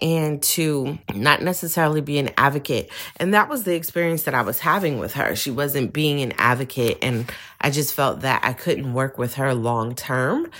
and 0.02 0.42
to 0.42 0.98
not 1.14 1.40
necessarily 1.40 2.00
be 2.00 2.18
an 2.18 2.30
advocate. 2.36 2.90
And 3.18 3.32
that 3.32 3.48
was 3.48 3.62
the 3.62 3.74
experience 3.74 4.24
that 4.24 4.34
I 4.34 4.42
was 4.42 4.58
having 4.58 4.98
with 4.98 5.14
her. 5.14 5.36
She 5.36 5.52
wasn't 5.52 5.92
being 5.92 6.20
an 6.20 6.32
advocate. 6.32 6.98
And 7.00 7.30
I 7.60 7.70
just 7.70 7.94
felt 7.94 8.20
that 8.20 8.40
I 8.44 8.52
couldn't 8.52 8.92
work 8.92 9.18
with 9.18 9.34
her 9.34 9.54
long 9.54 9.94
term 9.94 10.50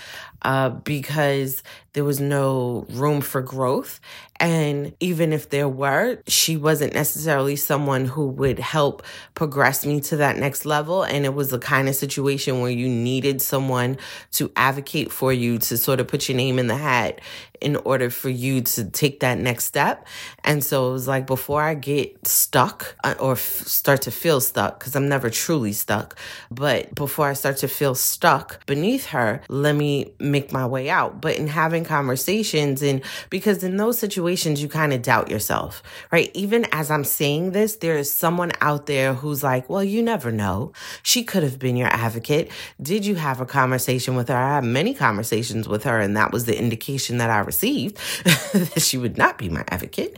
uh, 0.41 0.69
because 0.69 1.63
there 1.97 2.03
was 2.03 2.19
no 2.19 2.85
room 2.91 3.21
for 3.21 3.41
growth. 3.41 3.99
And 4.39 4.93
even 4.99 5.33
if 5.33 5.49
there 5.49 5.67
were, 5.67 6.19
she 6.27 6.57
wasn't 6.57 6.93
necessarily 6.93 7.55
someone 7.55 8.05
who 8.05 8.27
would 8.27 8.59
help 8.59 9.01
progress 9.33 9.83
me 9.83 9.99
to 10.01 10.17
that 10.17 10.37
next 10.37 10.63
level. 10.63 11.01
And 11.01 11.25
it 11.25 11.33
was 11.33 11.49
the 11.49 11.57
kind 11.57 11.89
of 11.89 11.95
situation 11.95 12.61
where 12.61 12.69
you 12.69 12.87
needed 12.87 13.41
someone 13.41 13.97
to 14.33 14.51
advocate 14.55 15.11
for 15.11 15.33
you 15.33 15.57
to 15.57 15.75
sort 15.75 15.99
of 15.99 16.07
put 16.07 16.29
your 16.29 16.37
name 16.37 16.59
in 16.59 16.67
the 16.67 16.77
hat 16.77 17.19
in 17.59 17.75
order 17.77 18.11
for 18.11 18.29
you 18.29 18.61
to 18.61 18.87
take 18.91 19.21
that 19.21 19.39
next 19.39 19.65
step. 19.65 20.05
And 20.43 20.63
so 20.63 20.89
it 20.89 20.91
was 20.91 21.07
like 21.07 21.25
before 21.25 21.63
I 21.63 21.73
get 21.73 22.27
stuck 22.27 22.95
uh, 23.03 23.15
or 23.19 23.31
f- 23.31 23.39
start 23.39 24.03
to 24.03 24.11
feel 24.11 24.39
stuck, 24.39 24.77
because 24.77 24.95
I'm 24.95 25.09
never 25.09 25.31
truly 25.31 25.73
stuck, 25.73 26.19
but 26.51 26.93
before 26.93 27.27
I 27.27 27.33
start 27.33 27.57
to 27.57 27.67
feel 27.67 27.95
stuck 27.95 28.63
beneath 28.67 29.07
her, 29.07 29.41
let 29.49 29.75
me 29.75 30.13
make 30.19 30.51
my 30.51 30.67
way 30.67 30.91
out. 30.91 31.19
But 31.19 31.37
in 31.37 31.47
having 31.47 31.83
conversations, 31.87 32.81
and 32.81 33.01
because 33.29 33.63
in 33.63 33.77
those 33.77 33.97
situations, 33.97 34.61
you 34.61 34.69
kind 34.69 34.93
of 34.93 35.01
doubt 35.01 35.29
yourself, 35.29 35.81
right? 36.11 36.29
Even 36.33 36.65
as 36.71 36.91
I'm 36.91 37.03
saying 37.03 37.51
this, 37.51 37.77
there 37.77 37.97
is 37.97 38.11
someone 38.11 38.51
out 38.61 38.85
there 38.85 39.13
who's 39.13 39.43
like, 39.43 39.69
well, 39.69 39.83
you 39.83 40.03
never 40.03 40.31
know. 40.31 40.73
She 41.01 41.23
could 41.23 41.43
have 41.43 41.57
been 41.57 41.75
your 41.75 41.89
advocate. 41.89 42.51
Did 42.81 43.05
you 43.05 43.15
have 43.15 43.41
a 43.41 43.45
conversation 43.45 44.15
with 44.15 44.27
her? 44.27 44.35
I 44.35 44.55
had 44.55 44.63
many 44.63 44.93
conversations 44.93 45.67
with 45.67 45.83
her, 45.85 45.99
and 45.99 46.15
that 46.15 46.31
was 46.31 46.45
the 46.45 46.57
indication 46.57 47.17
that 47.17 47.29
I 47.29 47.39
received 47.39 47.97
that 48.53 48.81
she 48.81 48.97
would 48.97 49.17
not 49.17 49.37
be 49.37 49.49
my 49.49 49.63
advocate. 49.69 50.17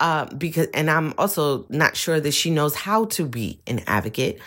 Uh, 0.00 0.26
because, 0.36 0.66
and 0.74 0.90
I'm 0.90 1.14
also 1.16 1.66
not 1.68 1.96
sure 1.96 2.20
that 2.20 2.32
she 2.32 2.50
knows 2.50 2.74
how 2.74 3.06
to 3.06 3.26
be 3.26 3.60
an 3.66 3.82
advocate. 3.86 4.40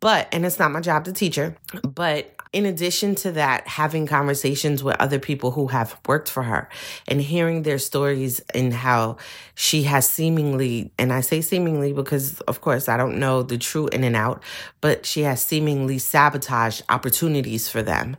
But, 0.00 0.28
and 0.32 0.44
it's 0.44 0.58
not 0.58 0.72
my 0.72 0.80
job 0.80 1.04
to 1.04 1.12
teach 1.12 1.36
her, 1.36 1.56
but 1.82 2.34
in 2.52 2.66
addition 2.66 3.14
to 3.16 3.32
that, 3.32 3.66
having 3.66 4.06
conversations 4.06 4.84
with 4.84 4.96
other 5.00 5.18
people 5.18 5.52
who 5.52 5.68
have 5.68 5.98
worked 6.06 6.28
for 6.28 6.42
her 6.42 6.68
and 7.08 7.20
hearing 7.20 7.62
their 7.62 7.78
stories 7.78 8.40
and 8.54 8.74
how 8.74 9.16
she 9.54 9.84
has 9.84 10.08
seemingly, 10.08 10.92
and 10.98 11.12
I 11.12 11.22
say 11.22 11.40
seemingly 11.40 11.92
because, 11.92 12.40
of 12.42 12.60
course, 12.60 12.88
I 12.88 12.96
don't 12.96 13.18
know 13.18 13.42
the 13.42 13.58
true 13.58 13.88
in 13.88 14.04
and 14.04 14.16
out, 14.16 14.42
but 14.80 15.06
she 15.06 15.22
has 15.22 15.42
seemingly 15.42 15.98
sabotaged 15.98 16.82
opportunities 16.88 17.68
for 17.68 17.82
them 17.82 18.16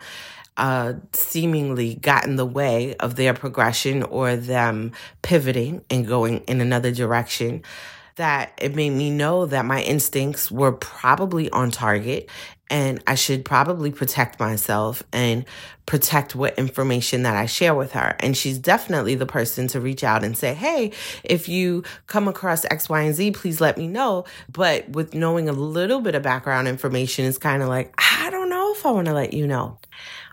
uh, 0.57 0.93
seemingly 1.13 1.95
got 1.95 2.25
in 2.25 2.35
the 2.35 2.45
way 2.45 2.95
of 2.95 3.15
their 3.15 3.33
progression 3.33 4.03
or 4.03 4.35
them 4.35 4.91
pivoting 5.21 5.83
and 5.89 6.07
going 6.07 6.39
in 6.41 6.61
another 6.61 6.91
direction 6.91 7.63
that 8.15 8.53
it 8.61 8.75
made 8.75 8.91
me 8.91 9.09
know 9.09 9.47
that 9.47 9.65
my 9.65 9.81
instincts 9.81 10.51
were 10.51 10.71
probably 10.71 11.49
on 11.49 11.71
target 11.71 12.29
and 12.69 13.03
I 13.05 13.15
should 13.15 13.45
probably 13.45 13.91
protect 13.91 14.39
myself 14.39 15.03
and 15.11 15.45
protect 15.85 16.33
what 16.33 16.57
information 16.57 17.23
that 17.23 17.35
I 17.35 17.45
share 17.45 17.75
with 17.75 17.91
her. 17.91 18.15
And 18.19 18.37
she's 18.37 18.57
definitely 18.57 19.15
the 19.15 19.25
person 19.25 19.67
to 19.69 19.81
reach 19.81 20.03
out 20.03 20.23
and 20.23 20.37
say, 20.37 20.53
Hey, 20.53 20.91
if 21.23 21.49
you 21.49 21.83
come 22.07 22.27
across 22.27 22.65
X, 22.65 22.89
Y, 22.89 23.01
and 23.01 23.13
Z, 23.13 23.31
please 23.31 23.59
let 23.59 23.77
me 23.77 23.87
know. 23.87 24.25
But 24.51 24.89
with 24.89 25.13
knowing 25.13 25.49
a 25.49 25.53
little 25.53 25.99
bit 26.01 26.15
of 26.15 26.23
background 26.23 26.67
information, 26.67 27.25
it's 27.25 27.37
kind 27.37 27.61
of 27.61 27.69
like, 27.69 27.93
I 27.97 28.29
don't 28.29 28.49
know 28.49 28.73
if 28.73 28.85
I 28.85 28.91
want 28.91 29.07
to 29.07 29.13
let 29.13 29.33
you 29.33 29.45
know. 29.45 29.77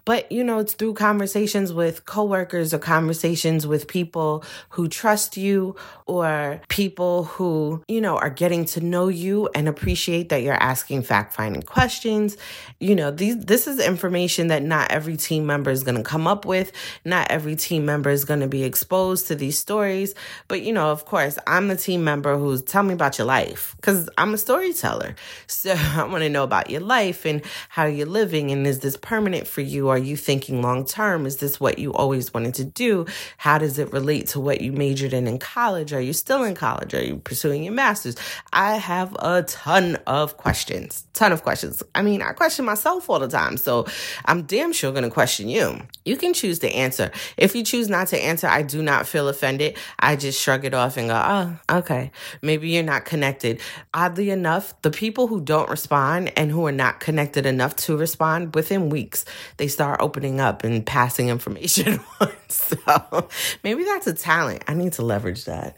But, 0.05 0.31
you 0.31 0.43
know, 0.43 0.59
it's 0.59 0.75
through 0.75 0.95
conversations 0.95 1.73
with 1.73 2.07
coworkers 2.07 2.73
or 2.73 2.79
conversations 2.79 3.67
with 3.67 3.87
people 3.87 4.45
who 4.71 4.89
trust 4.89 5.37
you 5.37 5.77
or 6.07 6.61
people 6.69 7.25
who, 7.25 7.83
you 7.89 8.01
know, 8.01 8.17
are 8.17 8.31
getting 8.31 8.65
to 8.67 8.81
know 8.81 9.09
you 9.09 9.49
and 9.55 9.69
appreciate 9.69 10.29
that 10.31 10.43
you're 10.43 10.55
asking 10.55 11.03
fact 11.03 11.35
finding 11.35 11.63
questions. 11.63 12.37
You 12.79 12.95
know, 12.95 13.11
these 13.11 13.39
this 13.45 13.67
is 13.67 13.79
information 13.79 14.49
that 14.49 14.63
not 14.63 14.91
every 14.91 15.17
team 15.17 15.47
member 15.47 15.71
is 15.71 15.83
going 15.83 15.97
to 15.97 16.03
come 16.03 16.27
up 16.27 16.45
with. 16.45 16.73
Not 17.05 17.31
every 17.31 17.57
team 17.57 17.85
member 17.85 18.11
is 18.11 18.25
going 18.25 18.41
to 18.41 18.49
be 18.49 18.65
exposed 18.65 19.29
to 19.29 19.35
these 19.35 19.59
stories. 19.59 20.15
But, 20.49 20.63
you 20.63 20.73
know, 20.73 20.91
of 20.91 21.05
course, 21.05 21.39
I'm 21.47 21.69
the 21.69 21.77
team 21.77 22.05
member 22.05 22.37
who's 22.37 22.63
tell 22.63 22.83
me 22.83 22.95
about 22.95 23.19
your 23.19 23.27
life 23.27 23.75
because 23.77 24.09
I'm 24.19 24.35
a 24.35 24.39
storyteller. 24.39 25.15
So 25.47 25.75
I 25.75 26.05
want 26.05 26.23
to 26.23 26.31
know 26.31 26.45
about 26.45 26.71
your 26.71 26.81
life 26.81 27.27
and 27.27 27.43
how 27.69 27.85
you're 27.85 28.07
living. 28.07 28.51
And 28.51 28.67
is 28.67 28.79
this 28.79 28.97
permanent 28.97 29.47
for 29.47 29.61
you? 29.61 29.90
Are 29.91 29.99
you 29.99 30.17
thinking 30.17 30.63
long 30.63 30.85
term? 30.85 31.27
Is 31.27 31.37
this 31.39 31.61
what 31.61 31.79
you 31.79 31.93
always 31.93 32.33
wanted 32.33 32.55
to 32.55 32.65
do? 32.65 33.07
How 33.37 33.59
does 33.59 33.79
it 33.79 33.93
relate 33.93 34.29
to 34.29 34.41
what 34.41 34.61
you 34.61 34.73
majored 34.73 35.13
in 35.13 35.27
in 35.27 35.39
college? 35.39 35.93
Are 35.93 36.01
you 36.01 36.13
still 36.13 36.45
in 36.45 36.55
college? 36.55 36.95
Are 36.95 37.03
you 37.03 37.17
pursuing 37.17 37.65
your 37.65 37.73
master's? 37.73 38.17
I 38.53 38.77
have 38.77 39.17
a 39.19 39.43
ton 39.43 39.97
of 40.07 40.37
questions, 40.37 41.07
ton 41.13 41.33
of 41.33 41.43
questions. 41.43 41.83
I 41.95 42.03
mean, 42.03 42.23
I 42.23 42.33
question 42.33 42.65
myself 42.65 43.11
all 43.11 43.19
the 43.19 43.29
time. 43.29 43.57
So 43.57 43.87
I'm 44.25 44.43
damn 44.43 44.73
sure 44.73 44.93
going 44.93 45.05
to 45.05 45.11
question 45.11 45.49
you. 45.49 45.81
You 46.05 46.17
can 46.17 46.35
choose 46.35 46.59
to 46.61 46.71
answer. 46.71 47.11
If 47.37 47.55
you 47.55 47.65
choose 47.65 47.89
not 47.89 48.09
to 48.09 48.23
answer, 48.23 48.47
I 48.47 48.63
do 48.63 48.83
not 48.83 49.07
feel 49.07 49.29
offended. 49.29 49.77
I 49.99 50.17
just 50.17 50.41
shrug 50.41 50.65
it 50.65 50.75
off 50.75 50.97
and 50.97 51.09
go, 51.09 51.15
oh, 51.17 51.79
okay. 51.79 52.13
Maybe 52.43 52.71
you're 52.71 52.83
not 52.83 53.05
connected. 53.05 53.61
Oddly 53.95 54.31
enough, 54.31 54.81
the 54.83 54.91
people 54.91 55.27
who 55.27 55.41
don't 55.41 55.69
respond 55.69 56.33
and 56.37 56.51
who 56.51 56.67
are 56.67 56.73
not 56.73 57.01
connected 57.01 57.47
enough 57.47 57.75
to 57.77 57.97
respond 57.97 58.55
within 58.55 58.91
weeks, 58.91 59.25
they 59.57 59.67
start 59.69 59.80
opening 60.01 60.41
up 60.41 60.65
and 60.65 60.85
passing 60.85 61.29
information 61.29 62.01
on. 62.21 62.33
So 62.49 63.29
maybe 63.65 63.85
that's 63.85 64.07
a 64.07 64.13
talent. 64.13 64.65
I 64.67 64.75
need 64.75 64.93
to 64.95 65.03
leverage 65.03 65.45
that. 65.45 65.77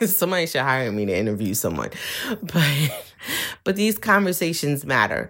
Somebody 0.08 0.46
should 0.46 0.62
hire 0.62 0.90
me 0.92 1.06
to 1.06 1.16
interview 1.16 1.54
someone. 1.54 1.90
But 2.42 3.06
but 3.64 3.76
these 3.76 3.98
conversations 3.98 4.86
matter 4.86 5.28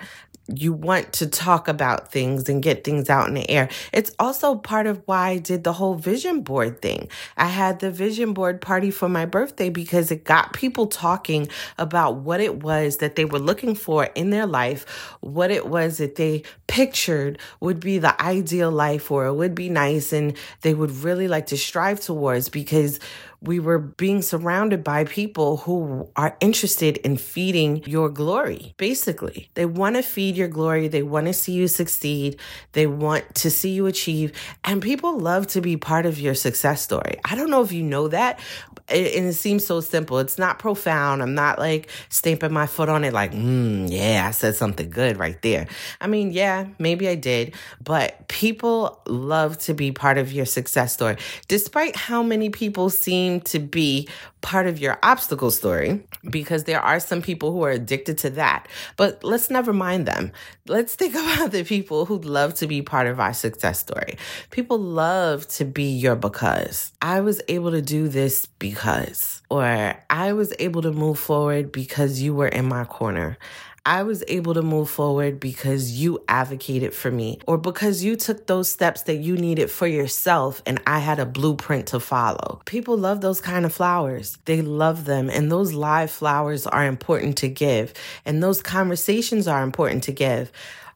you 0.56 0.72
want 0.72 1.12
to 1.14 1.26
talk 1.26 1.68
about 1.68 2.10
things 2.12 2.48
and 2.48 2.62
get 2.62 2.84
things 2.84 3.10
out 3.10 3.28
in 3.28 3.34
the 3.34 3.48
air. 3.50 3.68
It's 3.92 4.10
also 4.18 4.56
part 4.56 4.86
of 4.86 5.02
why 5.06 5.30
I 5.30 5.38
did 5.38 5.64
the 5.64 5.72
whole 5.72 5.94
vision 5.94 6.42
board 6.42 6.82
thing. 6.82 7.08
I 7.36 7.46
had 7.46 7.80
the 7.80 7.90
vision 7.90 8.32
board 8.32 8.60
party 8.60 8.90
for 8.90 9.08
my 9.08 9.26
birthday 9.26 9.70
because 9.70 10.10
it 10.10 10.24
got 10.24 10.52
people 10.52 10.86
talking 10.86 11.48
about 11.78 12.16
what 12.16 12.40
it 12.40 12.62
was 12.62 12.98
that 12.98 13.16
they 13.16 13.24
were 13.24 13.38
looking 13.38 13.74
for 13.74 14.04
in 14.14 14.30
their 14.30 14.46
life, 14.46 14.86
what 15.20 15.50
it 15.50 15.66
was 15.66 15.98
that 15.98 16.16
they 16.16 16.42
pictured 16.66 17.38
would 17.60 17.80
be 17.80 17.98
the 17.98 18.20
ideal 18.22 18.70
life 18.70 19.10
or 19.10 19.26
it 19.26 19.34
would 19.34 19.54
be 19.54 19.68
nice 19.68 20.12
and 20.12 20.36
they 20.62 20.74
would 20.74 20.90
really 20.90 21.28
like 21.28 21.46
to 21.46 21.56
strive 21.56 22.00
towards 22.00 22.48
because 22.48 23.00
we 23.42 23.58
were 23.58 23.78
being 23.78 24.20
surrounded 24.20 24.84
by 24.84 25.04
people 25.04 25.58
who 25.58 26.10
are 26.14 26.36
interested 26.40 26.98
in 26.98 27.16
feeding 27.16 27.82
your 27.86 28.10
glory, 28.10 28.74
basically. 28.76 29.48
They 29.54 29.64
want 29.64 29.96
to 29.96 30.02
feed 30.02 30.36
your 30.36 30.48
glory. 30.48 30.88
They 30.88 31.02
want 31.02 31.26
to 31.26 31.32
see 31.32 31.52
you 31.52 31.66
succeed. 31.66 32.38
They 32.72 32.86
want 32.86 33.34
to 33.36 33.50
see 33.50 33.70
you 33.70 33.86
achieve. 33.86 34.32
And 34.64 34.82
people 34.82 35.18
love 35.18 35.46
to 35.48 35.62
be 35.62 35.78
part 35.78 36.04
of 36.04 36.20
your 36.20 36.34
success 36.34 36.82
story. 36.82 37.18
I 37.24 37.34
don't 37.34 37.50
know 37.50 37.62
if 37.62 37.72
you 37.72 37.82
know 37.82 38.08
that, 38.08 38.40
and 38.88 39.26
it 39.26 39.34
seems 39.34 39.64
so 39.64 39.80
simple. 39.80 40.18
It's 40.18 40.36
not 40.36 40.58
profound. 40.58 41.22
I'm 41.22 41.34
not 41.34 41.58
like 41.58 41.88
stamping 42.10 42.52
my 42.52 42.66
foot 42.66 42.90
on 42.90 43.04
it, 43.04 43.14
like, 43.14 43.32
mm, 43.32 43.90
yeah, 43.90 44.26
I 44.28 44.32
said 44.32 44.54
something 44.56 44.90
good 44.90 45.16
right 45.16 45.40
there. 45.40 45.66
I 46.00 46.08
mean, 46.08 46.32
yeah, 46.32 46.66
maybe 46.78 47.08
I 47.08 47.14
did, 47.14 47.54
but 47.82 48.28
people 48.28 49.00
love 49.06 49.56
to 49.58 49.72
be 49.72 49.92
part 49.92 50.18
of 50.18 50.30
your 50.30 50.46
success 50.46 50.92
story. 50.92 51.16
Despite 51.48 51.96
how 51.96 52.22
many 52.22 52.50
people 52.50 52.90
seem 52.90 53.29
to 53.42 53.60
be 53.60 54.08
part 54.40 54.66
of 54.66 54.80
your 54.80 54.98
obstacle 55.02 55.50
story, 55.50 56.02
because 56.28 56.64
there 56.64 56.80
are 56.80 56.98
some 56.98 57.22
people 57.22 57.52
who 57.52 57.62
are 57.62 57.70
addicted 57.70 58.18
to 58.18 58.30
that. 58.30 58.66
But 58.96 59.22
let's 59.22 59.50
never 59.50 59.72
mind 59.72 60.06
them. 60.06 60.32
Let's 60.66 60.94
think 60.94 61.14
about 61.14 61.52
the 61.52 61.62
people 61.62 62.06
who 62.06 62.18
love 62.18 62.54
to 62.54 62.66
be 62.66 62.82
part 62.82 63.06
of 63.06 63.20
our 63.20 63.32
success 63.32 63.78
story. 63.78 64.16
People 64.50 64.78
love 64.78 65.46
to 65.48 65.64
be 65.64 65.92
your 65.92 66.16
because. 66.16 66.92
I 67.00 67.20
was 67.20 67.40
able 67.48 67.70
to 67.70 67.82
do 67.82 68.08
this 68.08 68.46
because, 68.46 69.42
or 69.50 69.94
I 70.10 70.32
was 70.32 70.52
able 70.58 70.82
to 70.82 70.92
move 70.92 71.18
forward 71.18 71.70
because 71.70 72.20
you 72.20 72.34
were 72.34 72.48
in 72.48 72.66
my 72.66 72.84
corner. 72.84 73.38
I 73.86 74.02
was 74.02 74.22
able 74.28 74.54
to 74.54 74.62
move 74.62 74.90
forward 74.90 75.40
because 75.40 75.92
you 75.92 76.22
advocated 76.28 76.94
for 76.94 77.10
me 77.10 77.40
or 77.46 77.58
because 77.58 78.04
you 78.04 78.16
took 78.16 78.46
those 78.46 78.68
steps 78.68 79.02
that 79.02 79.16
you 79.16 79.36
needed 79.36 79.70
for 79.70 79.86
yourself 79.86 80.62
and 80.66 80.80
I 80.86 80.98
had 80.98 81.18
a 81.18 81.26
blueprint 81.26 81.88
to 81.88 82.00
follow. 82.00 82.60
People 82.66 82.96
love 82.96 83.20
those 83.20 83.40
kind 83.40 83.64
of 83.64 83.72
flowers. 83.72 84.38
They 84.44 84.62
love 84.62 85.04
them. 85.04 85.30
And 85.30 85.50
those 85.50 85.72
live 85.72 86.10
flowers 86.10 86.66
are 86.66 86.84
important 86.84 87.38
to 87.38 87.48
give. 87.48 87.94
And 88.24 88.42
those 88.42 88.62
conversations 88.62 89.48
are 89.48 89.62
important 89.62 90.04
to 90.04 90.12
give 90.12 90.52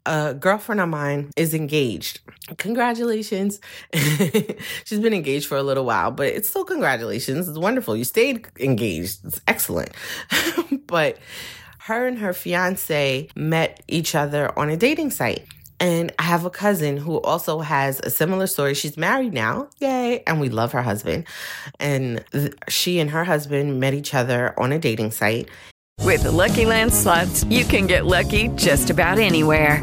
a 0.06 0.34
girlfriend 0.34 0.80
of 0.80 0.88
mine 0.88 1.30
is 1.36 1.54
engaged. 1.54 2.20
Congratulations. 2.58 3.60
She's 4.84 5.00
been 5.00 5.14
engaged 5.14 5.46
for 5.46 5.56
a 5.56 5.62
little 5.62 5.84
while, 5.84 6.10
but 6.10 6.26
it's 6.26 6.48
still 6.48 6.64
congratulations. 6.64 7.48
It's 7.48 7.58
wonderful. 7.58 7.96
You 7.96 8.04
stayed 8.04 8.46
engaged. 8.58 9.24
It's 9.24 9.40
excellent. 9.48 9.92
but 10.86 11.18
her 11.84 12.06
and 12.06 12.18
her 12.18 12.32
fiance 12.32 13.28
met 13.36 13.82
each 13.88 14.14
other 14.14 14.58
on 14.58 14.70
a 14.70 14.76
dating 14.76 15.10
site. 15.10 15.46
And 15.78 16.12
I 16.18 16.22
have 16.22 16.46
a 16.46 16.50
cousin 16.50 16.96
who 16.96 17.20
also 17.20 17.58
has 17.58 18.00
a 18.00 18.08
similar 18.08 18.46
story. 18.46 18.72
She's 18.72 18.96
married 18.96 19.34
now, 19.34 19.68
yay, 19.80 20.22
and 20.26 20.40
we 20.40 20.48
love 20.48 20.72
her 20.72 20.80
husband. 20.80 21.26
And 21.78 22.24
th- 22.32 22.54
she 22.68 23.00
and 23.00 23.10
her 23.10 23.24
husband 23.24 23.80
met 23.80 23.92
each 23.92 24.14
other 24.14 24.58
on 24.58 24.72
a 24.72 24.78
dating 24.78 25.10
site. 25.10 25.50
With 26.00 26.24
Lucky 26.24 26.64
Land 26.64 26.94
slots, 26.94 27.44
you 27.44 27.64
can 27.66 27.86
get 27.86 28.06
lucky 28.06 28.48
just 28.56 28.88
about 28.88 29.18
anywhere. 29.18 29.82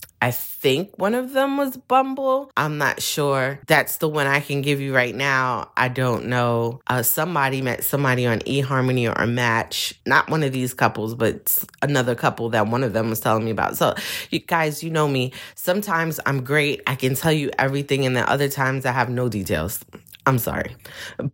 I 0.21 0.29
think 0.29 0.97
one 0.99 1.15
of 1.15 1.33
them 1.33 1.57
was 1.57 1.75
Bumble. 1.77 2.51
I'm 2.55 2.77
not 2.77 3.01
sure. 3.01 3.59
That's 3.65 3.97
the 3.97 4.07
one 4.07 4.27
I 4.27 4.39
can 4.39 4.61
give 4.61 4.79
you 4.79 4.93
right 4.93 5.15
now. 5.15 5.71
I 5.75 5.87
don't 5.87 6.27
know. 6.27 6.79
Uh, 6.85 7.01
somebody 7.01 7.63
met 7.63 7.83
somebody 7.83 8.27
on 8.27 8.39
eHarmony 8.39 9.11
or 9.13 9.25
Match. 9.25 9.95
Not 10.05 10.29
one 10.29 10.43
of 10.43 10.51
these 10.51 10.75
couples, 10.75 11.15
but 11.15 11.63
another 11.81 12.13
couple 12.13 12.49
that 12.49 12.67
one 12.67 12.83
of 12.83 12.93
them 12.93 13.09
was 13.09 13.19
telling 13.19 13.43
me 13.43 13.51
about. 13.51 13.77
So, 13.77 13.95
you 14.29 14.39
guys, 14.39 14.83
you 14.83 14.91
know 14.91 15.07
me. 15.07 15.33
Sometimes 15.55 16.19
I'm 16.25 16.43
great. 16.43 16.81
I 16.85 16.93
can 16.93 17.15
tell 17.15 17.31
you 17.31 17.49
everything, 17.57 18.05
and 18.05 18.15
then 18.15 18.25
other 18.27 18.47
times 18.47 18.85
I 18.85 18.91
have 18.91 19.09
no 19.09 19.27
details. 19.27 19.83
I'm 20.25 20.37
sorry. 20.37 20.75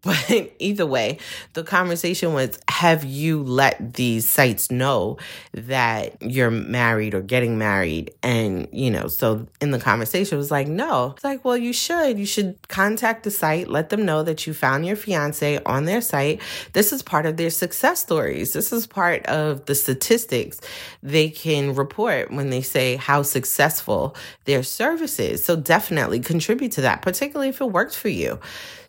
But 0.02 0.54
either 0.60 0.86
way, 0.86 1.17
the 1.54 1.63
conversation 1.63 2.34
was 2.34 2.60
have 2.69 3.04
you 3.04 3.43
let 3.43 3.95
these 3.95 4.28
sites 4.28 4.71
know 4.71 5.17
that 5.54 6.21
you're 6.21 6.52
married 6.52 7.13
or 7.13 7.21
getting 7.21 7.58
married? 7.58 8.13
And, 8.23 8.67
you 8.71 8.91
know, 8.91 9.08
so 9.08 9.47
in 9.60 9.71
the 9.71 9.80
conversation, 9.80 10.38
was 10.38 10.52
like, 10.52 10.67
no. 10.67 11.13
It's 11.15 11.23
like, 11.23 11.43
well, 11.43 11.58
you 11.58 11.73
should. 11.73 12.17
You 12.17 12.26
should 12.26 12.67
contact 12.69 13.23
the 13.23 13.32
site, 13.32 13.67
let 13.67 13.89
them 13.89 14.06
know 14.06 14.23
that 14.23 14.47
you 14.47 14.54
found 14.54 14.86
your 14.86 14.95
fiance 14.95 15.62
on 15.65 15.86
their 15.86 16.02
site. 16.02 16.41
This 16.73 16.93
is 16.93 17.02
part 17.02 17.26
of 17.26 17.38
their 17.38 17.50
success 17.50 18.00
stories. 18.00 18.54
This 18.54 18.71
is 18.71 18.88
part 18.88 19.26
of 19.26 19.65
the 19.65 19.76
statistics 19.76 20.62
they 21.04 21.30
can 21.30 21.76
report 21.76 22.32
when 22.32 22.50
they 22.50 22.62
say 22.62 22.95
how 22.95 23.21
successful 23.23 24.15
their 24.45 24.63
service 24.63 25.19
is. 25.19 25.43
So 25.43 25.56
definitely 25.56 26.19
contribute 26.19 26.73
to 26.73 26.82
that, 26.82 27.02
particularly 27.02 27.50
if 27.50 27.60
it 27.60 27.65
worked 27.65 27.95
for 27.95 28.10
you. 28.10 28.39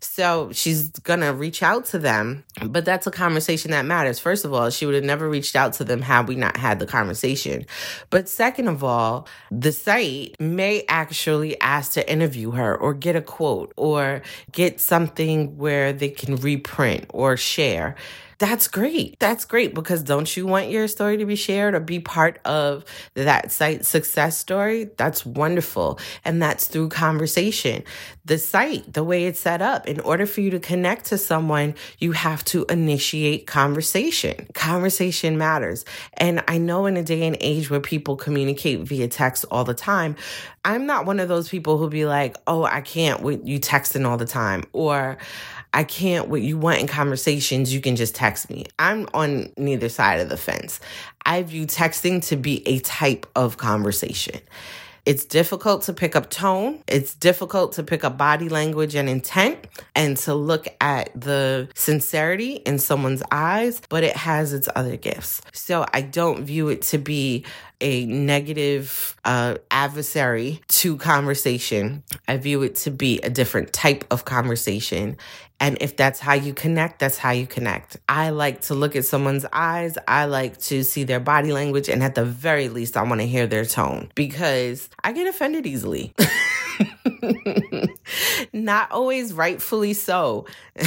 So 0.00 0.50
she's 0.52 0.90
going 0.90 1.20
to 1.20 1.32
reach 1.32 1.62
out 1.62 1.86
to 1.86 1.98
them. 1.98 2.44
But 2.64 2.84
that's 2.84 3.06
a 3.06 3.10
conversation 3.10 3.70
that 3.72 3.84
matters. 3.84 4.18
First 4.18 4.44
of 4.44 4.52
all, 4.52 4.70
she 4.70 4.86
would 4.86 4.94
have 4.94 5.04
never 5.04 5.28
reached 5.28 5.56
out 5.56 5.72
to 5.74 5.84
them 5.84 6.02
had 6.02 6.28
we 6.28 6.34
not 6.34 6.56
had 6.56 6.78
the 6.78 6.86
conversation. 6.86 7.66
But 8.10 8.28
second 8.28 8.68
of 8.68 8.84
all, 8.84 9.26
the 9.50 9.72
site 9.72 10.36
may 10.40 10.84
actually 10.88 11.60
ask 11.60 11.92
to 11.92 12.10
interview 12.10 12.52
her 12.52 12.76
or 12.76 12.94
get 12.94 13.16
a 13.16 13.22
quote 13.22 13.72
or 13.76 14.22
get 14.52 14.80
something 14.80 15.56
where 15.56 15.92
they 15.92 16.10
can 16.10 16.36
reprint 16.36 17.06
or 17.10 17.36
share. 17.36 17.96
That's 18.38 18.68
great. 18.68 19.18
That's 19.18 19.44
great 19.44 19.74
because 19.74 20.04
don't 20.04 20.36
you 20.36 20.46
want 20.46 20.70
your 20.70 20.86
story 20.86 21.16
to 21.16 21.26
be 21.26 21.34
shared 21.34 21.74
or 21.74 21.80
be 21.80 21.98
part 21.98 22.40
of 22.44 22.84
that 23.14 23.50
site 23.50 23.84
success 23.84 24.38
story? 24.38 24.90
That's 24.96 25.26
wonderful. 25.26 25.98
And 26.24 26.40
that's 26.40 26.68
through 26.68 26.90
conversation. 26.90 27.82
The 28.24 28.38
site, 28.38 28.92
the 28.92 29.02
way 29.02 29.24
it's 29.24 29.40
set 29.40 29.60
up, 29.60 29.88
in 29.88 29.98
order 30.00 30.24
for 30.24 30.40
you 30.40 30.50
to 30.50 30.60
connect 30.60 31.06
to 31.06 31.18
someone, 31.18 31.74
you 31.98 32.12
have 32.12 32.44
to 32.46 32.64
initiate 32.68 33.48
conversation. 33.48 34.46
Conversation 34.54 35.36
matters. 35.36 35.84
And 36.14 36.44
I 36.46 36.58
know 36.58 36.86
in 36.86 36.96
a 36.96 37.02
day 37.02 37.26
and 37.26 37.36
age 37.40 37.70
where 37.70 37.80
people 37.80 38.16
communicate 38.16 38.80
via 38.80 39.08
text 39.08 39.46
all 39.50 39.64
the 39.64 39.74
time, 39.74 40.14
I'm 40.64 40.86
not 40.86 41.06
one 41.06 41.18
of 41.18 41.28
those 41.28 41.48
people 41.48 41.78
who 41.78 41.88
be 41.88 42.04
like, 42.04 42.36
oh, 42.46 42.62
I 42.62 42.82
can't 42.82 43.20
with 43.22 43.46
you 43.46 43.58
texting 43.58 44.06
all 44.06 44.16
the 44.16 44.26
time. 44.26 44.62
Or 44.72 45.18
I 45.72 45.84
can't, 45.84 46.28
what 46.28 46.42
you 46.42 46.56
want 46.56 46.80
in 46.80 46.86
conversations, 46.86 47.72
you 47.72 47.80
can 47.80 47.96
just 47.96 48.14
text 48.14 48.50
me. 48.50 48.66
I'm 48.78 49.08
on 49.14 49.52
neither 49.56 49.88
side 49.88 50.20
of 50.20 50.28
the 50.28 50.36
fence. 50.36 50.80
I 51.24 51.42
view 51.42 51.66
texting 51.66 52.26
to 52.28 52.36
be 52.36 52.66
a 52.66 52.78
type 52.80 53.26
of 53.36 53.58
conversation. 53.58 54.40
It's 55.08 55.24
difficult 55.24 55.84
to 55.84 55.94
pick 55.94 56.14
up 56.14 56.28
tone. 56.28 56.82
It's 56.86 57.14
difficult 57.14 57.72
to 57.72 57.82
pick 57.82 58.04
up 58.04 58.18
body 58.18 58.50
language 58.50 58.94
and 58.94 59.08
intent 59.08 59.66
and 59.94 60.18
to 60.18 60.34
look 60.34 60.66
at 60.82 61.18
the 61.18 61.70
sincerity 61.74 62.56
in 62.56 62.78
someone's 62.78 63.22
eyes, 63.30 63.80
but 63.88 64.04
it 64.04 64.14
has 64.16 64.52
its 64.52 64.68
other 64.76 64.96
gifts. 64.98 65.40
So 65.52 65.86
I 65.94 66.02
don't 66.02 66.44
view 66.44 66.68
it 66.68 66.82
to 66.82 66.98
be 66.98 67.46
a 67.80 68.06
negative 68.06 69.16
uh, 69.24 69.56
adversary 69.70 70.60
to 70.68 70.96
conversation. 70.96 72.02
I 72.26 72.36
view 72.36 72.62
it 72.62 72.76
to 72.76 72.90
be 72.90 73.20
a 73.20 73.30
different 73.30 73.72
type 73.72 74.04
of 74.10 74.24
conversation. 74.24 75.16
And 75.60 75.76
if 75.80 75.96
that's 75.96 76.20
how 76.20 76.34
you 76.34 76.54
connect, 76.54 77.00
that's 77.00 77.18
how 77.18 77.32
you 77.32 77.46
connect. 77.46 77.96
I 78.08 78.30
like 78.30 78.62
to 78.62 78.74
look 78.74 78.94
at 78.94 79.04
someone's 79.04 79.44
eyes. 79.52 79.98
I 80.06 80.26
like 80.26 80.58
to 80.62 80.84
see 80.84 81.04
their 81.04 81.20
body 81.20 81.52
language. 81.52 81.88
And 81.88 82.02
at 82.02 82.14
the 82.14 82.24
very 82.24 82.68
least, 82.68 82.96
I 82.96 83.02
want 83.02 83.20
to 83.20 83.26
hear 83.26 83.46
their 83.46 83.64
tone 83.64 84.10
because 84.14 84.88
I 85.02 85.12
get 85.12 85.26
offended 85.26 85.66
easily. 85.66 86.14
Not 88.52 88.92
always 88.92 89.32
rightfully 89.32 89.94
so. 89.94 90.46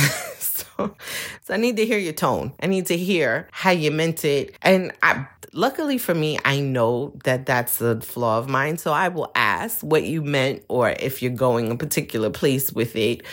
so. 1.44 1.54
I 1.54 1.58
need 1.58 1.78
to 1.78 1.86
hear 1.86 1.98
your 1.98 2.14
tone. 2.14 2.54
I 2.62 2.68
need 2.68 2.88
to 2.88 2.98
hear 2.98 3.48
how 3.52 3.72
you 3.72 3.92
meant 3.92 4.26
it. 4.26 4.56
And 4.62 4.92
I 5.04 5.28
luckily 5.54 5.98
for 5.98 6.14
me, 6.14 6.40
I 6.46 6.60
know 6.60 7.14
that 7.24 7.46
that's 7.46 7.82
a 7.82 8.00
flaw 8.02 8.40
of 8.40 8.50
mine. 8.50 8.78
So 8.78 8.92
I 8.92 9.10
will 9.10 9.32
ask 9.36 9.82
what 9.82 10.04
you 10.04 10.22
meant, 10.22 10.64
or 10.68 10.90
if 10.90 11.22
you're 11.22 11.32
going 11.32 11.72
a 11.72 11.76
particular 11.76 12.30
place 12.30 12.72
with 12.72 12.96
it, 12.96 13.24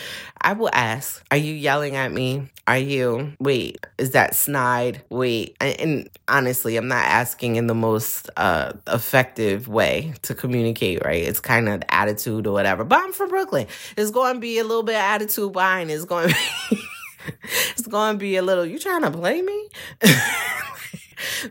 I 0.41 0.53
will 0.53 0.69
ask, 0.73 1.23
Are 1.31 1.37
you 1.37 1.53
yelling 1.53 1.95
at 1.95 2.11
me? 2.11 2.49
Are 2.67 2.77
you, 2.77 3.33
wait, 3.39 3.85
is 3.97 4.11
that 4.11 4.35
snide? 4.35 5.01
Wait. 5.09 5.57
And, 5.59 5.79
and 5.81 6.09
honestly, 6.27 6.77
I'm 6.77 6.87
not 6.87 7.05
asking 7.05 7.55
in 7.55 7.65
the 7.65 7.73
most 7.73 8.29
uh, 8.37 8.73
effective 8.87 9.67
way 9.67 10.13
to 10.21 10.35
communicate, 10.35 11.03
right? 11.03 11.23
It's 11.23 11.39
kind 11.39 11.67
of 11.67 11.81
attitude 11.89 12.45
or 12.45 12.53
whatever. 12.53 12.83
But 12.83 12.99
I'm 12.99 13.11
from 13.11 13.29
Brooklyn. 13.29 13.65
It's 13.97 14.11
going 14.11 14.35
to 14.35 14.39
be 14.39 14.59
a 14.59 14.63
little 14.63 14.83
bit 14.83 14.95
of 14.95 15.01
attitude 15.01 15.51
behind. 15.51 15.89
It's 15.89 16.05
going 16.05 16.29
to 16.29 16.35
be. 16.69 16.79
it's 17.71 17.87
going 17.87 18.15
to 18.15 18.19
be 18.19 18.35
a 18.35 18.41
little, 18.41 18.65
you 18.65 18.79
trying 18.79 19.01
to 19.01 19.11
play 19.11 19.41
me? 19.41 19.69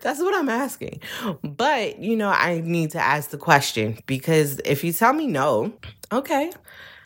That's 0.00 0.20
what 0.20 0.34
I'm 0.34 0.48
asking. 0.48 1.00
But, 1.42 1.98
you 1.98 2.16
know, 2.16 2.30
I 2.30 2.60
need 2.64 2.92
to 2.92 3.00
ask 3.00 3.30
the 3.30 3.38
question 3.38 3.98
because 4.06 4.60
if 4.64 4.82
you 4.84 4.92
tell 4.92 5.12
me 5.12 5.26
no, 5.26 5.72
okay, 6.12 6.50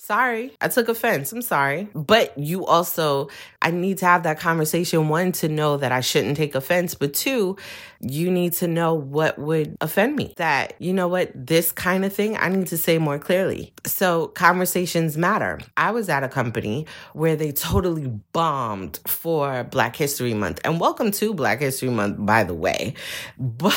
sorry. 0.03 0.53
I 0.61 0.69
took 0.69 0.89
offense. 0.89 1.33
I'm 1.33 1.43
sorry. 1.43 1.89
But 1.95 2.37
you 2.37 2.67
also, 2.67 3.29
I 3.61 3.71
need 3.71 3.99
to 3.99 4.07
have 4.07 4.25
that 4.25 4.41
conversation. 4.41 5.09
One, 5.09 5.31
to 5.33 5.49
know 5.49 5.77
that 5.77 5.93
I 5.93 6.01
shouldn't 6.01 6.37
take 6.37 6.55
offense, 6.55 6.95
but 6.95 7.15
two, 7.15 7.57
you 8.01 8.31
need 8.31 8.55
to 8.55 8.67
know 8.67 8.95
what 8.95 9.39
would 9.39 9.77
offend 9.81 10.17
me. 10.17 10.35
That, 10.39 10.75
you 10.81 10.93
know 10.93 11.07
what, 11.07 11.31
this 11.35 11.71
kind 11.71 12.05
of 12.05 12.13
thing, 12.13 12.37
I 12.37 12.49
need 12.49 12.67
to 12.69 12.79
say 12.79 12.99
more 12.99 13.19
clearly. 13.19 13.73
So 13.87 14.27
conversations 14.29 15.17
matter. 15.17 15.61
I 15.77 15.93
was 15.93 16.09
at 16.09 16.25
a 16.25 16.29
company 16.29 16.87
where 17.13 17.37
they 17.37 17.53
totally 17.53 18.09
bombed 18.33 18.99
for 19.07 19.63
Black 19.65 19.95
History 19.95 20.35
Month. 20.35 20.61
And 20.65 20.81
welcome 20.81 21.13
to 21.13 21.33
Black 21.33 21.61
History 21.61 21.91
Month, 21.91 22.17
by 22.19 22.45
the 22.45 22.55
way. 22.55 22.95
But 23.39 23.77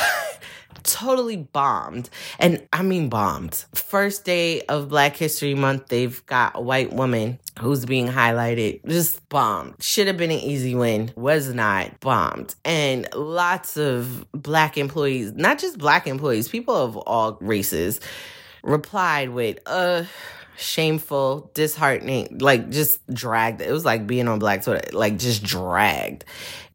totally 0.85 1.37
bombed. 1.37 2.09
And 2.39 2.67
I 2.71 2.83
mean 2.83 3.09
bombed. 3.09 3.65
First 3.73 4.23
day 4.23 4.61
of 4.61 4.89
Black 4.89 5.17
History 5.17 5.53
Month, 5.53 5.87
they've 5.87 6.25
got 6.25 6.53
a 6.55 6.61
white 6.61 6.93
woman 6.93 7.39
who's 7.59 7.85
being 7.85 8.07
highlighted. 8.07 8.85
Just 8.87 9.27
bombed. 9.29 9.75
Should 9.81 10.07
have 10.07 10.17
been 10.17 10.31
an 10.31 10.39
easy 10.39 10.75
win. 10.75 11.11
Was 11.15 11.53
not 11.53 11.99
bombed. 11.99 12.55
And 12.63 13.07
lots 13.13 13.77
of 13.77 14.25
black 14.31 14.77
employees, 14.77 15.33
not 15.33 15.59
just 15.59 15.77
black 15.77 16.07
employees, 16.07 16.47
people 16.47 16.75
of 16.75 16.95
all 16.97 17.37
races 17.41 17.99
replied 18.63 19.29
with, 19.29 19.59
uh, 19.65 20.03
shameful, 20.57 21.51
disheartening, 21.53 22.37
like 22.39 22.69
just 22.69 23.05
dragged. 23.13 23.61
It 23.61 23.71
was 23.71 23.85
like 23.85 24.07
being 24.07 24.27
on 24.27 24.39
Black 24.39 24.63
Twitter, 24.63 24.95
like 24.95 25.17
just 25.17 25.43
dragged. 25.43 26.25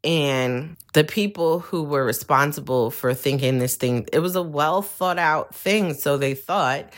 And 0.03 0.77
the 0.93 1.03
people 1.03 1.59
who 1.59 1.83
were 1.83 2.03
responsible 2.03 2.89
for 2.91 3.13
thinking 3.13 3.59
this 3.59 3.75
thing, 3.75 4.07
it 4.11 4.19
was 4.19 4.35
a 4.35 4.41
well 4.41 4.81
thought 4.81 5.19
out 5.19 5.53
thing. 5.53 5.93
So 5.93 6.17
they 6.17 6.33
thought. 6.33 6.91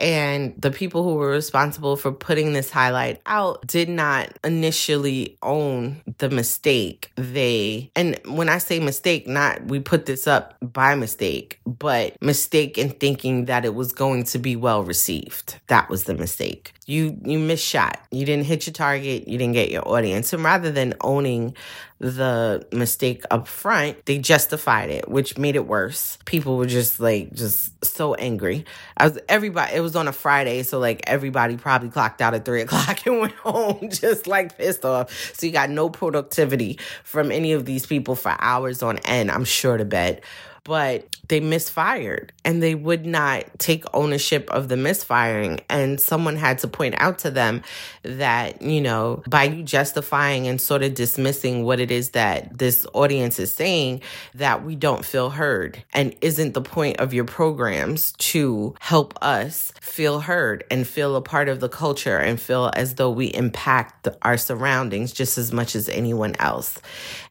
And 0.00 0.54
the 0.60 0.70
people 0.70 1.04
who 1.04 1.14
were 1.14 1.28
responsible 1.28 1.96
for 1.96 2.10
putting 2.10 2.54
this 2.54 2.70
highlight 2.70 3.20
out 3.26 3.66
did 3.66 3.88
not 3.88 4.32
initially 4.42 5.36
own 5.42 6.00
the 6.18 6.30
mistake. 6.30 7.12
They, 7.16 7.90
and 7.94 8.18
when 8.24 8.48
I 8.48 8.58
say 8.58 8.80
mistake, 8.80 9.28
not 9.28 9.66
we 9.66 9.78
put 9.78 10.06
this 10.06 10.26
up 10.26 10.56
by 10.62 10.94
mistake, 10.94 11.60
but 11.66 12.20
mistake 12.22 12.78
in 12.78 12.90
thinking 12.90 13.44
that 13.44 13.66
it 13.66 13.74
was 13.74 13.92
going 13.92 14.24
to 14.24 14.38
be 14.38 14.56
well 14.56 14.82
received. 14.82 15.60
That 15.66 15.90
was 15.90 16.04
the 16.04 16.14
mistake. 16.14 16.72
You 16.86 17.16
you 17.24 17.38
missed 17.38 17.64
shot. 17.64 18.00
You 18.10 18.24
didn't 18.24 18.46
hit 18.46 18.66
your 18.66 18.72
target. 18.72 19.28
You 19.28 19.38
didn't 19.38 19.54
get 19.54 19.70
your 19.70 19.86
audience. 19.86 20.32
And 20.32 20.42
rather 20.42 20.72
than 20.72 20.94
owning 21.02 21.54
the 22.00 22.66
mistake 22.72 23.24
up 23.30 23.46
front, 23.46 24.06
they 24.06 24.18
justified 24.18 24.88
it, 24.88 25.06
which 25.06 25.36
made 25.36 25.54
it 25.54 25.66
worse. 25.66 26.16
People 26.24 26.56
were 26.56 26.66
just 26.66 26.98
like 26.98 27.32
just 27.34 27.84
so 27.84 28.14
angry. 28.14 28.64
I 28.96 29.08
was 29.08 29.18
everybody 29.28 29.76
it 29.76 29.80
was 29.80 29.94
on 29.94 30.08
a 30.08 30.12
Friday, 30.12 30.62
so 30.62 30.78
like 30.78 31.02
everybody 31.06 31.58
probably 31.58 31.90
clocked 31.90 32.22
out 32.22 32.32
at 32.32 32.46
three 32.46 32.60
o'clock 32.62 33.06
and 33.06 33.20
went 33.20 33.34
home 33.34 33.88
just 33.92 34.26
like 34.26 34.56
pissed 34.56 34.84
off. 34.84 35.12
So 35.34 35.44
you 35.44 35.52
got 35.52 35.68
no 35.68 35.90
productivity 35.90 36.78
from 37.04 37.30
any 37.30 37.52
of 37.52 37.66
these 37.66 37.84
people 37.84 38.14
for 38.14 38.34
hours 38.38 38.82
on 38.82 38.96
end, 38.98 39.30
I'm 39.30 39.44
sure 39.44 39.76
to 39.76 39.84
bet 39.84 40.24
but 40.64 41.06
they 41.28 41.40
misfired 41.40 42.32
and 42.44 42.62
they 42.62 42.74
would 42.74 43.06
not 43.06 43.44
take 43.58 43.84
ownership 43.94 44.50
of 44.50 44.68
the 44.68 44.76
misfiring. 44.76 45.60
And 45.68 46.00
someone 46.00 46.36
had 46.36 46.58
to 46.58 46.68
point 46.68 46.94
out 46.98 47.20
to 47.20 47.30
them 47.30 47.62
that, 48.02 48.60
you 48.60 48.80
know, 48.80 49.22
by 49.28 49.44
you 49.44 49.62
justifying 49.62 50.46
and 50.48 50.60
sort 50.60 50.82
of 50.82 50.94
dismissing 50.94 51.64
what 51.64 51.80
it 51.80 51.90
is 51.90 52.10
that 52.10 52.58
this 52.58 52.86
audience 52.94 53.38
is 53.38 53.52
saying, 53.52 54.02
that 54.34 54.64
we 54.64 54.74
don't 54.74 55.04
feel 55.04 55.30
heard. 55.30 55.82
And 55.92 56.14
isn't 56.20 56.54
the 56.54 56.62
point 56.62 56.98
of 56.98 57.14
your 57.14 57.24
programs 57.24 58.12
to 58.12 58.74
help 58.80 59.16
us 59.22 59.72
feel 59.80 60.20
heard 60.20 60.64
and 60.70 60.86
feel 60.86 61.16
a 61.16 61.22
part 61.22 61.48
of 61.48 61.60
the 61.60 61.68
culture 61.68 62.18
and 62.18 62.40
feel 62.40 62.70
as 62.74 62.96
though 62.96 63.10
we 63.10 63.26
impact 63.26 64.08
our 64.22 64.36
surroundings 64.36 65.12
just 65.12 65.38
as 65.38 65.52
much 65.52 65.76
as 65.76 65.88
anyone 65.88 66.34
else? 66.38 66.78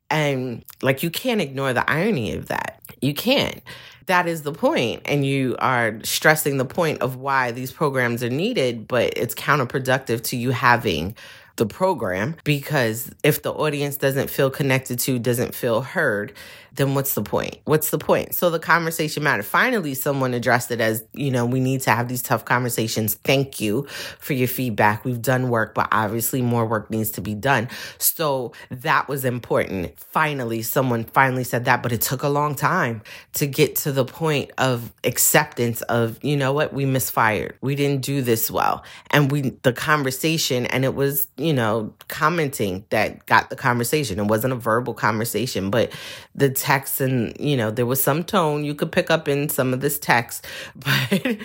And 0.10 0.66
like, 0.82 1.04
you 1.04 1.10
can't 1.12 1.42
ignore 1.42 1.74
the 1.74 1.88
irony 1.90 2.34
of 2.34 2.48
that. 2.48 2.79
You 3.02 3.14
can't. 3.14 3.62
That 4.08 4.28
is 4.28 4.42
the 4.42 4.54
point. 4.54 5.04
And 5.06 5.26
you 5.26 5.56
are 5.60 6.00
stressing 6.04 6.58
the 6.58 6.66
point 6.66 7.02
of 7.02 7.16
why 7.16 7.52
these 7.52 7.72
programs 7.72 8.24
are 8.24 8.30
needed, 8.30 8.88
but 8.88 9.14
it's 9.16 9.36
counterproductive 9.36 10.24
to 10.26 10.38
you 10.38 10.52
having 10.52 11.16
the 11.58 11.66
program 11.66 12.36
because 12.44 13.12
if 13.24 13.44
the 13.44 13.52
audience 13.52 13.98
doesn't 13.98 14.30
feel 14.30 14.50
connected 14.50 14.98
to, 15.00 15.20
doesn't 15.20 15.54
feel 15.54 15.82
heard, 15.82 16.34
then 16.76 16.96
what's 16.96 17.14
the 17.14 17.22
point? 17.22 17.58
What's 17.66 17.90
the 17.90 17.98
point? 17.98 18.36
So 18.36 18.50
the 18.50 18.60
conversation 18.60 19.24
mattered. 19.24 19.46
Finally, 19.46 19.94
someone 19.94 20.34
addressed 20.34 20.72
it 20.72 20.82
as, 20.82 21.04
you 21.14 21.32
know, 21.32 21.46
we 21.46 21.60
need 21.60 21.82
to 21.82 21.92
have 21.92 22.08
these 22.08 22.22
tough 22.22 22.46
conversations. 22.46 23.16
Thank 23.16 23.60
you 23.60 23.84
for 24.20 24.34
your 24.34 24.48
feedback. 24.48 25.06
We've 25.06 25.22
done 25.22 25.50
work, 25.50 25.74
but 25.74 25.88
obviously 25.92 26.42
more 26.42 26.66
work 26.66 26.90
needs 26.90 27.12
to 27.12 27.22
be 27.22 27.34
done. 27.34 27.70
So 27.98 28.54
that 28.70 29.08
was 29.08 29.26
important. 29.26 30.00
Finally, 30.00 30.62
someone 30.62 31.04
finally 31.04 31.44
said 31.44 31.66
that, 31.66 31.84
but 31.84 31.92
it 31.92 32.02
took 32.02 32.24
a 32.24 32.30
long 32.30 32.56
time 32.56 33.02
to 33.34 33.48
get 33.48 33.76
to 33.78 33.92
the 33.92 34.06
point 34.06 34.52
of 34.58 34.92
acceptance 35.04 35.82
of, 35.84 36.24
you 36.24 36.38
know 36.38 36.54
what, 36.54 36.74
we 36.74 36.86
misfired. 36.86 37.58
We 37.62 37.76
didn't 37.76 38.02
do 38.04 38.22
this 38.22 38.50
well. 38.52 38.84
And 39.12 39.32
we, 39.32 39.42
the 39.64 39.74
conversation, 39.74 40.66
and 40.68 40.86
it 40.86 40.96
was, 40.96 41.28
you 41.38 41.54
know, 41.54 41.94
commenting 42.08 42.86
that 42.90 43.26
got 43.26 43.50
the 43.50 43.56
conversation. 43.56 44.20
It 44.20 44.26
wasn't 44.26 44.54
a 44.54 44.58
verbal 44.58 44.94
conversation, 44.94 45.70
but 45.70 45.92
the 46.36 46.50
text 46.60 47.02
and 47.02 47.36
you 47.40 47.58
know 47.58 47.72
there 47.72 47.86
was 47.86 48.02
some 48.04 48.24
tone 48.24 48.64
you 48.66 48.76
could 48.76 48.92
pick 48.92 49.10
up 49.10 49.28
in 49.28 49.50
some 49.50 49.74
of 49.74 49.82
this 49.82 49.98
text 50.00 50.46
but 50.76 51.38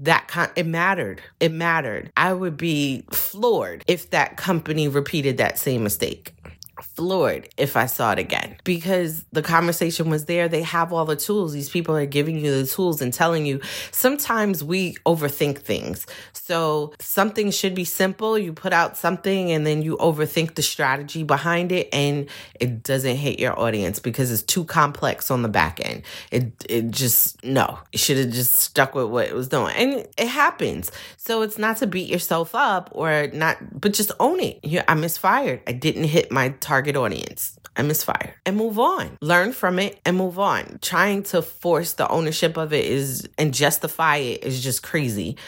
that 0.00 0.28
con- 0.28 0.50
it 0.56 0.66
mattered. 0.66 1.20
It 1.40 1.52
mattered. 1.52 2.12
I 2.16 2.32
would 2.32 2.56
be 2.56 3.04
floored 3.10 3.84
if 3.86 4.10
that 4.10 4.36
company 4.36 4.88
repeated 4.88 5.38
that 5.38 5.58
same 5.58 5.82
mistake 5.82 6.34
floored 6.82 7.48
if 7.56 7.76
I 7.76 7.86
saw 7.86 8.12
it 8.12 8.18
again 8.18 8.56
because 8.64 9.24
the 9.32 9.42
conversation 9.42 10.10
was 10.10 10.26
there. 10.26 10.48
They 10.48 10.62
have 10.62 10.92
all 10.92 11.04
the 11.04 11.16
tools. 11.16 11.52
These 11.52 11.70
people 11.70 11.96
are 11.96 12.06
giving 12.06 12.38
you 12.38 12.50
the 12.50 12.66
tools 12.66 13.00
and 13.00 13.12
telling 13.12 13.46
you. 13.46 13.60
Sometimes 13.90 14.62
we 14.62 14.94
overthink 15.06 15.58
things. 15.58 16.06
So 16.32 16.92
something 17.00 17.50
should 17.50 17.74
be 17.74 17.84
simple. 17.84 18.38
You 18.38 18.52
put 18.52 18.72
out 18.72 18.96
something 18.96 19.50
and 19.50 19.66
then 19.66 19.82
you 19.82 19.96
overthink 19.98 20.54
the 20.54 20.62
strategy 20.62 21.22
behind 21.22 21.72
it 21.72 21.88
and 21.92 22.28
it 22.58 22.82
doesn't 22.82 23.16
hit 23.16 23.38
your 23.38 23.58
audience 23.58 23.98
because 23.98 24.30
it's 24.30 24.42
too 24.42 24.64
complex 24.64 25.30
on 25.30 25.42
the 25.42 25.48
back 25.48 25.80
end. 25.84 26.02
It 26.30 26.52
it 26.68 26.90
just 26.90 27.44
no. 27.44 27.78
You 27.92 27.98
should 27.98 28.18
have 28.18 28.30
just 28.30 28.54
stuck 28.54 28.94
with 28.94 29.06
what 29.06 29.26
it 29.26 29.34
was 29.34 29.48
doing. 29.48 29.74
And 29.76 30.06
it 30.16 30.28
happens. 30.28 30.90
So 31.16 31.42
it's 31.42 31.58
not 31.58 31.78
to 31.78 31.86
beat 31.86 32.08
yourself 32.08 32.54
up 32.54 32.90
or 32.92 33.28
not 33.32 33.58
but 33.80 33.92
just 33.92 34.12
own 34.20 34.40
it. 34.40 34.84
I 34.88 34.94
misfired. 34.94 35.62
I 35.66 35.72
didn't 35.72 36.04
hit 36.04 36.30
my 36.30 36.50
target 36.68 36.96
audience. 36.96 37.58
I 37.78 37.82
misfired 37.82 38.34
and 38.44 38.54
move 38.54 38.78
on. 38.78 39.16
Learn 39.22 39.54
from 39.54 39.78
it 39.78 39.98
and 40.04 40.18
move 40.18 40.38
on. 40.38 40.78
Trying 40.82 41.22
to 41.24 41.40
force 41.40 41.94
the 41.94 42.06
ownership 42.10 42.58
of 42.58 42.74
it 42.74 42.84
is 42.84 43.26
and 43.38 43.54
justify 43.54 44.16
it 44.16 44.44
is 44.44 44.62
just 44.62 44.82
crazy 44.82 45.38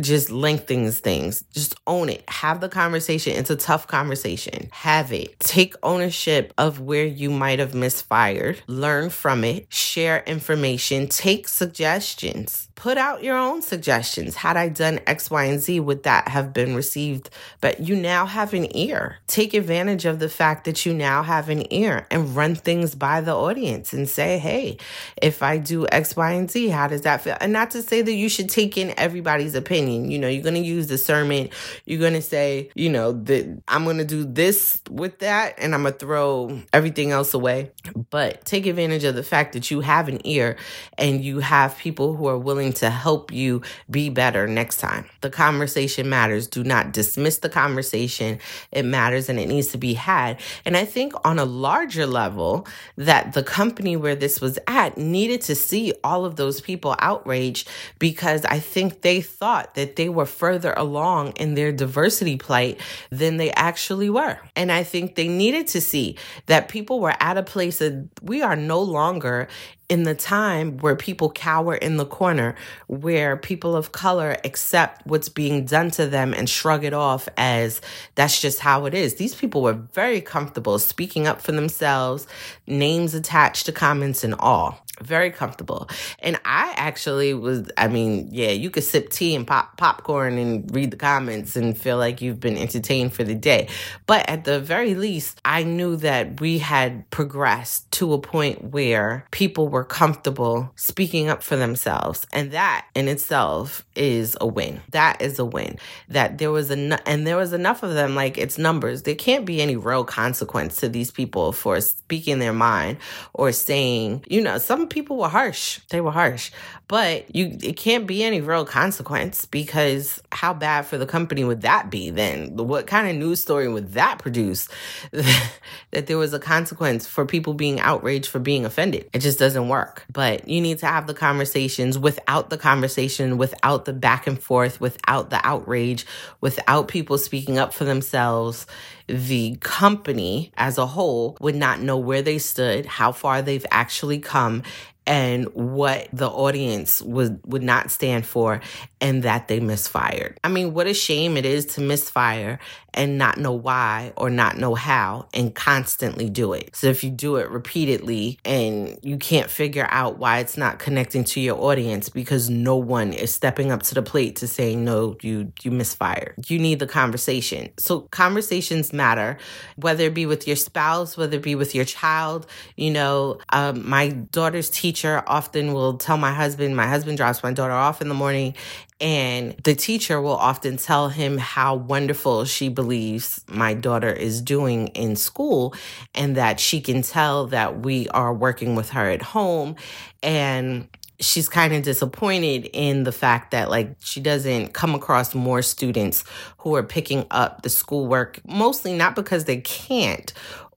just 0.00 0.30
lengthens 0.30 1.00
things. 1.00 1.44
Just 1.52 1.74
own 1.86 2.08
it. 2.08 2.24
Have 2.28 2.60
the 2.60 2.68
conversation. 2.68 3.34
It's 3.34 3.50
a 3.50 3.56
tough 3.56 3.86
conversation. 3.86 4.68
Have 4.72 5.12
it. 5.12 5.38
Take 5.40 5.74
ownership 5.82 6.52
of 6.56 6.80
where 6.80 7.04
you 7.04 7.30
might 7.30 7.58
have 7.58 7.74
misfired. 7.74 8.62
Learn 8.66 9.10
from 9.10 9.44
it. 9.44 9.66
Share 9.72 10.22
information. 10.26 11.08
Take 11.08 11.46
suggestions. 11.46 12.68
Put 12.74 12.96
out 12.96 13.22
your 13.22 13.36
own 13.36 13.62
suggestions. 13.62 14.34
Had 14.34 14.56
I 14.56 14.68
done 14.68 15.00
X, 15.06 15.30
Y, 15.30 15.44
and 15.44 15.60
Z, 15.60 15.78
would 15.80 16.04
that 16.04 16.28
have 16.28 16.52
been 16.52 16.74
received? 16.74 17.30
But 17.60 17.80
you 17.80 17.94
now 17.94 18.26
have 18.26 18.54
an 18.54 18.74
ear. 18.76 19.18
Take 19.26 19.54
advantage 19.54 20.04
of 20.04 20.18
the 20.18 20.28
fact 20.28 20.64
that 20.64 20.84
you 20.86 20.94
now 20.94 21.22
have 21.22 21.48
an 21.48 21.70
ear 21.72 22.06
and 22.10 22.34
run 22.34 22.54
things 22.54 22.94
by 22.94 23.20
the 23.20 23.34
audience 23.34 23.92
and 23.92 24.08
say, 24.08 24.38
hey, 24.38 24.78
if 25.20 25.42
I 25.42 25.58
do 25.58 25.86
X, 25.92 26.16
Y, 26.16 26.32
and 26.32 26.50
Z, 26.50 26.68
how 26.68 26.88
does 26.88 27.02
that 27.02 27.20
feel? 27.20 27.36
And 27.40 27.52
not 27.52 27.70
to 27.72 27.82
say 27.82 28.02
that 28.02 28.12
you 28.12 28.28
should 28.28 28.48
take 28.48 28.76
in 28.76 28.94
everybody's 28.98 29.54
opinion 29.54 29.81
opinion. 29.82 30.10
You 30.10 30.18
know, 30.18 30.28
you're 30.28 30.42
going 30.42 30.54
to 30.54 30.60
use 30.60 30.86
discernment. 30.86 31.50
You're 31.84 32.00
going 32.00 32.14
to 32.14 32.22
say, 32.22 32.70
you 32.74 32.88
know, 32.90 33.12
that 33.12 33.62
I'm 33.68 33.84
going 33.84 33.98
to 33.98 34.04
do 34.04 34.24
this 34.24 34.80
with 34.90 35.18
that 35.20 35.54
and 35.58 35.74
I'm 35.74 35.82
going 35.82 35.94
to 35.94 35.98
throw 35.98 36.60
everything 36.72 37.10
else 37.10 37.34
away. 37.34 37.72
But 38.10 38.44
take 38.44 38.66
advantage 38.66 39.04
of 39.04 39.14
the 39.14 39.22
fact 39.22 39.52
that 39.54 39.70
you 39.70 39.80
have 39.80 40.08
an 40.08 40.20
ear 40.26 40.56
and 40.98 41.24
you 41.24 41.40
have 41.40 41.76
people 41.76 42.16
who 42.16 42.26
are 42.26 42.38
willing 42.38 42.72
to 42.74 42.90
help 42.90 43.32
you 43.32 43.62
be 43.90 44.08
better 44.08 44.46
next 44.46 44.78
time. 44.78 45.06
The 45.20 45.30
conversation 45.30 46.08
matters. 46.08 46.46
Do 46.46 46.64
not 46.64 46.92
dismiss 46.92 47.38
the 47.38 47.48
conversation. 47.48 48.38
It 48.70 48.84
matters 48.84 49.28
and 49.28 49.38
it 49.38 49.48
needs 49.48 49.68
to 49.68 49.78
be 49.78 49.94
had. 49.94 50.40
And 50.64 50.76
I 50.76 50.84
think 50.84 51.12
on 51.24 51.38
a 51.38 51.44
larger 51.44 52.06
level, 52.06 52.66
that 52.96 53.32
the 53.32 53.42
company 53.42 53.96
where 53.96 54.14
this 54.14 54.40
was 54.40 54.58
at 54.66 54.96
needed 54.96 55.40
to 55.42 55.54
see 55.54 55.92
all 56.04 56.24
of 56.24 56.36
those 56.36 56.60
people 56.60 56.94
outraged 56.98 57.68
because 57.98 58.44
I 58.44 58.58
think 58.58 59.02
they 59.02 59.20
thought 59.20 59.71
that 59.74 59.96
they 59.96 60.08
were 60.08 60.26
further 60.26 60.72
along 60.76 61.32
in 61.32 61.54
their 61.54 61.72
diversity 61.72 62.36
plight 62.36 62.80
than 63.10 63.36
they 63.36 63.50
actually 63.52 64.10
were. 64.10 64.38
And 64.56 64.70
I 64.72 64.82
think 64.82 65.14
they 65.14 65.28
needed 65.28 65.66
to 65.68 65.80
see 65.80 66.16
that 66.46 66.68
people 66.68 67.00
were 67.00 67.14
at 67.20 67.36
a 67.36 67.42
place 67.42 67.78
that 67.78 68.08
we 68.22 68.42
are 68.42 68.56
no 68.56 68.80
longer 68.80 69.48
in 69.88 70.04
the 70.04 70.14
time 70.14 70.78
where 70.78 70.96
people 70.96 71.30
cower 71.30 71.74
in 71.74 71.98
the 71.98 72.06
corner, 72.06 72.54
where 72.86 73.36
people 73.36 73.76
of 73.76 73.92
color 73.92 74.38
accept 74.42 75.06
what's 75.06 75.28
being 75.28 75.66
done 75.66 75.90
to 75.90 76.06
them 76.06 76.32
and 76.32 76.48
shrug 76.48 76.82
it 76.82 76.94
off 76.94 77.28
as 77.36 77.82
that's 78.14 78.40
just 78.40 78.60
how 78.60 78.86
it 78.86 78.94
is. 78.94 79.16
These 79.16 79.34
people 79.34 79.60
were 79.60 79.74
very 79.74 80.22
comfortable 80.22 80.78
speaking 80.78 81.26
up 81.26 81.42
for 81.42 81.52
themselves, 81.52 82.26
names 82.66 83.12
attached 83.14 83.66
to 83.66 83.72
comments 83.72 84.24
and 84.24 84.34
all 84.38 84.82
very 85.02 85.30
comfortable. 85.30 85.88
And 86.18 86.40
I 86.44 86.72
actually 86.76 87.34
was, 87.34 87.70
I 87.76 87.88
mean, 87.88 88.28
yeah, 88.30 88.50
you 88.50 88.70
could 88.70 88.84
sip 88.84 89.10
tea 89.10 89.34
and 89.34 89.46
pop 89.46 89.76
popcorn 89.76 90.38
and 90.38 90.74
read 90.74 90.90
the 90.90 90.96
comments 90.96 91.56
and 91.56 91.76
feel 91.76 91.98
like 91.98 92.20
you've 92.22 92.40
been 92.40 92.56
entertained 92.56 93.12
for 93.12 93.24
the 93.24 93.34
day. 93.34 93.68
But 94.06 94.28
at 94.28 94.44
the 94.44 94.60
very 94.60 94.94
least, 94.94 95.40
I 95.44 95.62
knew 95.62 95.96
that 95.96 96.40
we 96.40 96.58
had 96.58 97.08
progressed 97.10 97.90
to 97.92 98.12
a 98.12 98.18
point 98.18 98.72
where 98.72 99.26
people 99.30 99.68
were 99.68 99.84
comfortable 99.84 100.70
speaking 100.76 101.28
up 101.28 101.42
for 101.42 101.56
themselves. 101.56 102.26
And 102.32 102.52
that 102.52 102.86
in 102.94 103.08
itself 103.08 103.84
is 103.94 104.36
a 104.40 104.46
win. 104.46 104.80
That 104.90 105.20
is 105.20 105.38
a 105.38 105.44
win. 105.44 105.78
That 106.08 106.38
there 106.38 106.50
was 106.50 106.70
enough, 106.70 107.00
and 107.06 107.26
there 107.26 107.36
was 107.36 107.52
enough 107.52 107.82
of 107.82 107.94
them, 107.94 108.14
like 108.14 108.38
it's 108.38 108.58
numbers. 108.58 109.02
There 109.02 109.14
can't 109.14 109.44
be 109.44 109.60
any 109.60 109.76
real 109.76 110.04
consequence 110.04 110.76
to 110.76 110.88
these 110.88 111.10
people 111.10 111.52
for 111.52 111.80
speaking 111.80 112.38
their 112.38 112.52
mind 112.52 112.98
or 113.34 113.52
saying, 113.52 114.24
you 114.28 114.40
know, 114.40 114.58
some 114.58 114.88
people 114.92 115.16
were 115.18 115.28
harsh. 115.28 115.80
They 115.90 116.00
were 116.00 116.10
harsh. 116.12 116.50
But 116.92 117.34
you 117.34 117.56
it 117.62 117.78
can't 117.78 118.06
be 118.06 118.22
any 118.22 118.42
real 118.42 118.66
consequence 118.66 119.46
because 119.46 120.22
how 120.30 120.52
bad 120.52 120.84
for 120.84 120.98
the 120.98 121.06
company 121.06 121.42
would 121.42 121.62
that 121.62 121.88
be 121.88 122.10
then? 122.10 122.54
What 122.54 122.86
kind 122.86 123.08
of 123.08 123.16
news 123.16 123.40
story 123.40 123.66
would 123.66 123.94
that 123.94 124.18
produce 124.18 124.68
that 125.10 126.06
there 126.06 126.18
was 126.18 126.34
a 126.34 126.38
consequence 126.38 127.06
for 127.06 127.24
people 127.24 127.54
being 127.54 127.80
outraged 127.80 128.26
for 128.26 128.40
being 128.40 128.66
offended? 128.66 129.08
It 129.14 129.20
just 129.20 129.38
doesn't 129.38 129.68
work. 129.68 130.04
But 130.12 130.46
you 130.46 130.60
need 130.60 130.80
to 130.80 130.86
have 130.86 131.06
the 131.06 131.14
conversations 131.14 131.98
without 131.98 132.50
the 132.50 132.58
conversation, 132.58 133.38
without 133.38 133.86
the 133.86 133.94
back 133.94 134.26
and 134.26 134.38
forth, 134.38 134.78
without 134.78 135.30
the 135.30 135.40
outrage, 135.46 136.04
without 136.42 136.88
people 136.88 137.16
speaking 137.16 137.56
up 137.56 137.72
for 137.72 137.86
themselves 137.86 138.66
the 139.08 139.56
company 139.60 140.52
as 140.56 140.78
a 140.78 140.86
whole 140.86 141.36
would 141.40 141.56
not 141.56 141.80
know 141.80 141.98
where 141.98 142.22
they 142.22 142.38
stood, 142.38 142.86
how 142.86 143.12
far 143.12 143.42
they've 143.42 143.66
actually 143.70 144.18
come, 144.18 144.62
and 145.06 145.46
what 145.54 146.08
the 146.12 146.28
audience 146.28 147.02
would 147.02 147.40
would 147.46 147.62
not 147.62 147.90
stand 147.90 148.24
for 148.26 148.60
and 149.02 149.24
that 149.24 149.48
they 149.48 149.58
misfired. 149.58 150.38
I 150.44 150.48
mean, 150.48 150.72
what 150.72 150.86
a 150.86 150.94
shame 150.94 151.36
it 151.36 151.44
is 151.44 151.66
to 151.74 151.80
misfire 151.80 152.60
and 152.94 153.18
not 153.18 153.38
know 153.38 153.52
why 153.52 154.12
or 154.16 154.30
not 154.30 154.58
know 154.58 154.74
how 154.74 155.26
and 155.34 155.54
constantly 155.54 156.28
do 156.28 156.52
it. 156.52 156.76
So 156.76 156.86
if 156.88 157.02
you 157.02 157.10
do 157.10 157.36
it 157.36 157.50
repeatedly 157.50 158.38
and 158.44 158.98
you 159.02 159.16
can't 159.16 159.50
figure 159.50 159.88
out 159.90 160.18
why 160.18 160.38
it's 160.38 160.56
not 160.56 160.78
connecting 160.78 161.24
to 161.24 161.40
your 161.40 161.58
audience 161.60 162.10
because 162.10 162.48
no 162.48 162.76
one 162.76 163.12
is 163.12 163.34
stepping 163.34 163.72
up 163.72 163.82
to 163.84 163.94
the 163.94 164.02
plate 164.02 164.36
to 164.36 164.46
say 164.46 164.76
no, 164.76 165.16
you 165.22 165.52
you 165.62 165.70
misfired. 165.70 166.34
You 166.46 166.58
need 166.58 166.78
the 166.78 166.86
conversation. 166.86 167.70
So 167.78 168.00
conversations 168.00 168.92
matter, 168.92 169.38
whether 169.76 170.04
it 170.04 170.14
be 170.14 170.26
with 170.26 170.46
your 170.46 170.56
spouse, 170.56 171.16
whether 171.16 171.38
it 171.38 171.42
be 171.42 171.54
with 171.54 171.74
your 171.74 171.84
child. 171.84 172.46
You 172.76 172.90
know, 172.92 173.38
um, 173.48 173.88
my 173.88 174.10
daughter's 174.10 174.70
teacher 174.70 175.24
often 175.26 175.72
will 175.72 175.96
tell 175.96 176.18
my 176.18 176.32
husband, 176.32 176.76
my 176.76 176.86
husband 176.86 177.16
drops 177.16 177.42
my 177.42 177.52
daughter 177.52 177.72
off 177.72 178.00
in 178.00 178.08
the 178.08 178.14
morning 178.14 178.54
and 179.02 179.56
the 179.64 179.74
teacher 179.74 180.22
will 180.22 180.36
often 180.36 180.76
tell 180.76 181.08
him 181.08 181.36
how 181.36 181.74
wonderful 181.74 182.44
she 182.44 182.68
believes 182.68 183.44
my 183.48 183.74
daughter 183.74 184.12
is 184.12 184.40
doing 184.40 184.88
in 184.88 185.16
school 185.16 185.74
and 186.14 186.36
that 186.36 186.60
she 186.60 186.80
can 186.80 187.02
tell 187.02 187.48
that 187.48 187.80
we 187.80 188.08
are 188.10 188.32
working 188.32 188.76
with 188.76 188.90
her 188.90 189.10
at 189.10 189.20
home. 189.20 189.74
And 190.22 190.86
she's 191.18 191.48
kind 191.48 191.74
of 191.74 191.82
disappointed 191.82 192.70
in 192.72 193.02
the 193.02 193.10
fact 193.10 193.50
that 193.50 193.70
like 193.70 193.96
she 193.98 194.20
doesn't 194.20 194.72
come 194.72 194.94
across 194.94 195.34
more 195.34 195.62
students 195.62 196.22
who 196.58 196.76
are 196.76 196.82
picking 196.84 197.26
up 197.32 197.62
the 197.62 197.70
schoolwork 197.70 198.40
mostly 198.46 198.92
not 198.92 199.16
because 199.16 199.44
they 199.44 199.60
can't 199.60 200.32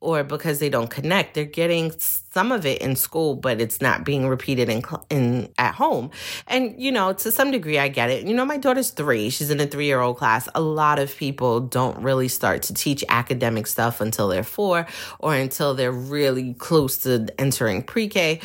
or 0.05 0.23
because 0.23 0.59
they 0.59 0.69
don't 0.69 0.89
connect. 0.89 1.33
They're 1.33 1.45
getting 1.45 1.91
some 2.35 2.51
of 2.51 2.65
it 2.65 2.81
in 2.81 2.97
school, 2.97 3.33
but 3.33 3.61
it's 3.61 3.79
not 3.79 4.03
being 4.03 4.27
repeated 4.27 4.67
in 4.67 4.83
in 5.09 5.47
at 5.57 5.73
home. 5.73 6.11
And 6.47 6.75
you 6.77 6.91
know, 6.91 7.13
to 7.13 7.31
some 7.31 7.49
degree, 7.49 7.79
I 7.79 7.87
get 7.87 8.09
it. 8.09 8.27
You 8.27 8.35
know, 8.35 8.43
my 8.43 8.57
daughter's 8.57 8.89
three; 8.89 9.29
she's 9.29 9.49
in 9.49 9.61
a 9.61 9.65
three 9.65 9.85
year 9.85 10.01
old 10.01 10.17
class. 10.17 10.49
A 10.53 10.59
lot 10.59 10.99
of 10.99 11.15
people 11.15 11.61
don't 11.61 11.97
really 11.99 12.27
start 12.27 12.61
to 12.63 12.73
teach 12.73 13.05
academic 13.07 13.67
stuff 13.67 14.01
until 14.01 14.27
they're 14.27 14.43
four 14.43 14.85
or 15.19 15.33
until 15.33 15.75
they're 15.75 15.93
really 15.93 16.53
close 16.55 16.97
to 16.99 17.25
entering 17.39 17.81
pre 17.81 18.09
K. 18.09 18.41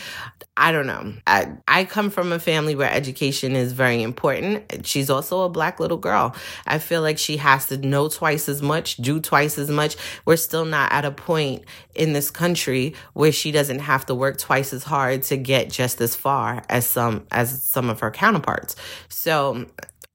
I 0.60 0.72
don't 0.72 0.86
know. 0.86 1.14
I, 1.26 1.52
I 1.66 1.84
come 1.84 2.10
from 2.10 2.32
a 2.32 2.38
family 2.38 2.74
where 2.74 2.92
education 2.92 3.56
is 3.56 3.72
very 3.72 4.02
important. 4.02 4.86
She's 4.86 5.08
also 5.08 5.40
a 5.40 5.48
black 5.48 5.80
little 5.80 5.96
girl. 5.96 6.36
I 6.66 6.78
feel 6.78 7.00
like 7.00 7.16
she 7.16 7.38
has 7.38 7.66
to 7.68 7.78
know 7.78 8.08
twice 8.08 8.46
as 8.46 8.60
much, 8.60 8.98
do 8.98 9.20
twice 9.20 9.58
as 9.58 9.70
much. 9.70 9.96
We're 10.26 10.36
still 10.36 10.66
not 10.66 10.92
at 10.92 11.06
a 11.06 11.12
point 11.12 11.64
in 11.94 12.12
this 12.12 12.30
country 12.30 12.94
where 13.14 13.32
she 13.32 13.52
doesn't 13.52 13.79
have 13.80 14.06
to 14.06 14.14
work 14.14 14.38
twice 14.38 14.72
as 14.72 14.84
hard 14.84 15.22
to 15.24 15.36
get 15.36 15.70
just 15.70 16.00
as 16.00 16.14
far 16.14 16.62
as 16.68 16.86
some 16.86 17.26
as 17.30 17.62
some 17.62 17.90
of 17.90 18.00
her 18.00 18.10
counterparts. 18.10 18.76
So 19.08 19.66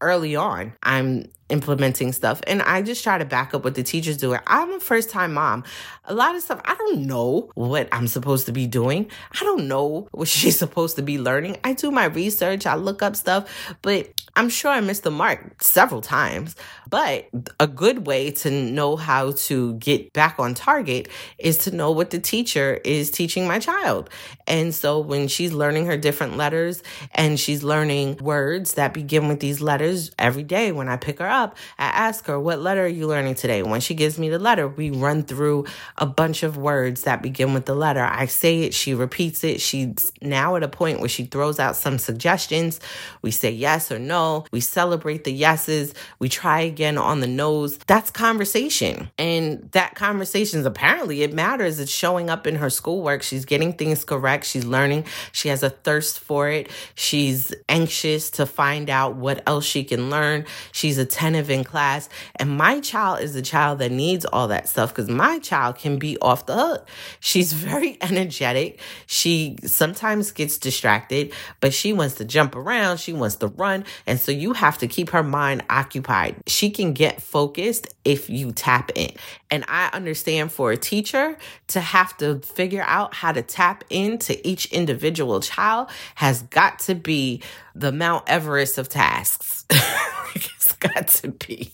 early 0.01 0.35
on, 0.35 0.73
I'm 0.83 1.25
implementing 1.49 2.11
stuff. 2.11 2.41
And 2.47 2.61
I 2.63 2.81
just 2.81 3.03
try 3.03 3.17
to 3.17 3.25
back 3.25 3.53
up 3.53 3.63
what 3.63 3.75
the 3.75 3.83
teachers 3.83 4.17
do. 4.17 4.35
I'm 4.47 4.73
a 4.73 4.79
first 4.79 5.09
time 5.09 5.33
mom. 5.33 5.63
A 6.05 6.13
lot 6.13 6.35
of 6.35 6.41
stuff, 6.41 6.61
I 6.65 6.75
don't 6.75 7.05
know 7.05 7.51
what 7.53 7.87
I'm 7.91 8.07
supposed 8.07 8.47
to 8.47 8.51
be 8.51 8.65
doing. 8.67 9.09
I 9.31 9.43
don't 9.43 9.67
know 9.67 10.07
what 10.11 10.27
she's 10.35 10.57
supposed 10.57 10.95
to 10.95 11.01
be 11.01 11.19
learning. 11.19 11.57
I 11.63 11.73
do 11.73 11.91
my 11.91 12.05
research, 12.05 12.65
I 12.65 12.75
look 12.75 13.01
up 13.01 13.15
stuff, 13.15 13.75
but 13.81 14.09
I'm 14.35 14.49
sure 14.49 14.71
I 14.71 14.81
missed 14.81 15.03
the 15.03 15.11
mark 15.11 15.63
several 15.63 16.01
times. 16.01 16.55
But 16.89 17.29
a 17.59 17.67
good 17.67 18.05
way 18.05 18.31
to 18.31 18.51
know 18.51 18.95
how 18.95 19.31
to 19.31 19.75
get 19.75 20.13
back 20.13 20.39
on 20.39 20.53
target 20.53 21.09
is 21.37 21.57
to 21.59 21.71
know 21.71 21.91
what 21.91 22.09
the 22.09 22.19
teacher 22.19 22.79
is 22.83 23.11
teaching 23.11 23.47
my 23.47 23.59
child. 23.59 24.09
And 24.47 24.73
so 24.73 24.99
when 24.99 25.27
she's 25.27 25.53
learning 25.53 25.85
her 25.85 25.97
different 25.97 26.37
letters 26.37 26.83
and 27.13 27.39
she's 27.39 27.63
learning 27.63 28.17
words 28.17 28.73
that 28.73 28.93
begin 28.93 29.27
with 29.27 29.39
these 29.39 29.61
letters 29.61 30.11
every 30.19 30.43
day 30.43 30.71
when 30.71 30.89
I 30.89 30.97
pick 30.97 31.19
her 31.19 31.27
up, 31.27 31.34
I 31.35 31.53
ask 31.77 32.25
her, 32.27 32.39
What 32.39 32.59
letter 32.59 32.85
are 32.85 32.87
you 32.87 33.07
learning 33.07 33.35
today? 33.35 33.61
When 33.63 33.81
she 33.81 33.93
gives 33.93 34.17
me 34.17 34.29
the 34.29 34.39
letter, 34.39 34.67
we 34.67 34.89
run 34.89 35.23
through 35.23 35.65
a 35.97 36.05
bunch 36.05 36.43
of 36.43 36.57
words 36.57 37.03
that 37.03 37.21
begin 37.21 37.53
with 37.53 37.65
the 37.65 37.75
letter. 37.75 38.03
I 38.03 38.25
say 38.27 38.61
it, 38.61 38.73
she 38.73 38.93
repeats 38.93 39.43
it. 39.43 39.61
She's 39.61 40.11
now 40.21 40.55
at 40.55 40.63
a 40.63 40.67
point 40.67 40.99
where 40.99 41.09
she 41.09 41.25
throws 41.25 41.59
out 41.59 41.75
some 41.75 41.97
suggestions. 41.97 42.79
We 43.21 43.31
say 43.31 43.51
yes 43.51 43.91
or 43.91 43.99
no. 43.99 44.45
We 44.51 44.61
celebrate 44.61 45.25
the 45.25 45.33
yeses. 45.33 45.93
We 46.19 46.29
try 46.29 46.61
again 46.61 46.97
on 46.97 47.19
the 47.19 47.27
nose. 47.27 47.77
That's 47.79 48.11
conversation. 48.11 49.09
And 49.17 49.69
that 49.73 49.95
conversation 49.95 50.59
is 50.61 50.65
apparently 50.65 51.23
it 51.23 51.33
matters. 51.33 51.79
It's 51.79 51.91
showing 51.91 52.29
up 52.29 52.47
in 52.47 52.55
her 52.55 52.69
schoolwork. 52.69 53.23
She's 53.23 53.45
getting 53.45 53.73
things 53.73 54.05
correct. 54.05 54.45
She's 54.45 54.65
learning. 54.65 55.05
She 55.31 55.49
has 55.49 55.63
a 55.63 55.69
thirst 55.69 56.19
for 56.19 56.49
it. 56.49 56.69
She's 56.95 57.53
anxious 57.67 58.29
to 58.31 58.45
find 58.45 58.89
out 58.89 59.15
what 59.15 59.43
else 59.47 59.65
she 59.65 59.83
can 59.83 60.09
learn. 60.09 60.45
She's 60.71 60.97
attentive 60.97 61.24
in 61.33 61.63
class. 61.63 62.09
And 62.35 62.57
my 62.57 62.81
child 62.81 63.21
is 63.21 63.35
a 63.35 63.41
child 63.41 63.79
that 63.79 63.91
needs 63.91 64.25
all 64.25 64.49
that 64.49 64.67
stuff 64.67 64.89
because 64.89 65.09
my 65.09 65.39
child 65.39 65.77
can 65.77 65.97
be 65.97 66.17
off 66.21 66.45
the 66.45 66.55
hook. 66.55 66.87
She's 67.19 67.53
very 67.65 67.97
energetic. 68.01 68.79
She 69.07 69.57
sometimes 69.63 70.31
gets 70.31 70.57
distracted, 70.57 71.33
but 71.61 71.73
she 71.73 71.93
wants 71.93 72.15
to 72.15 72.25
jump 72.25 72.55
around. 72.55 72.99
She 72.99 73.13
wants 73.13 73.37
to 73.37 73.47
run. 73.47 73.85
And 74.05 74.19
so 74.19 74.31
you 74.31 74.53
have 74.53 74.77
to 74.79 74.87
keep 74.87 75.09
her 75.11 75.23
mind 75.23 75.63
occupied. 75.69 76.35
She 76.47 76.69
can 76.69 76.93
get 76.93 77.21
focused 77.21 77.87
if 78.03 78.29
you 78.29 78.51
tap 78.51 78.91
in. 78.95 79.11
And 79.51 79.63
I 79.67 79.89
understand 79.93 80.51
for 80.51 80.71
a 80.71 80.77
teacher 80.77 81.37
to 81.67 81.79
have 81.79 82.17
to 82.17 82.39
figure 82.39 82.83
out 82.83 83.13
how 83.13 83.31
to 83.31 83.41
tap 83.41 83.83
into 83.89 84.45
each 84.47 84.65
individual 84.67 85.39
child 85.39 85.89
has 86.15 86.41
got 86.43 86.79
to 86.79 86.95
be 86.95 87.41
the 87.75 87.91
Mount 87.91 88.23
Everest 88.27 88.77
of 88.77 88.89
tasks. 88.89 89.65
it's 90.35 90.73
got 90.73 91.07
to 91.07 91.29
be 91.29 91.71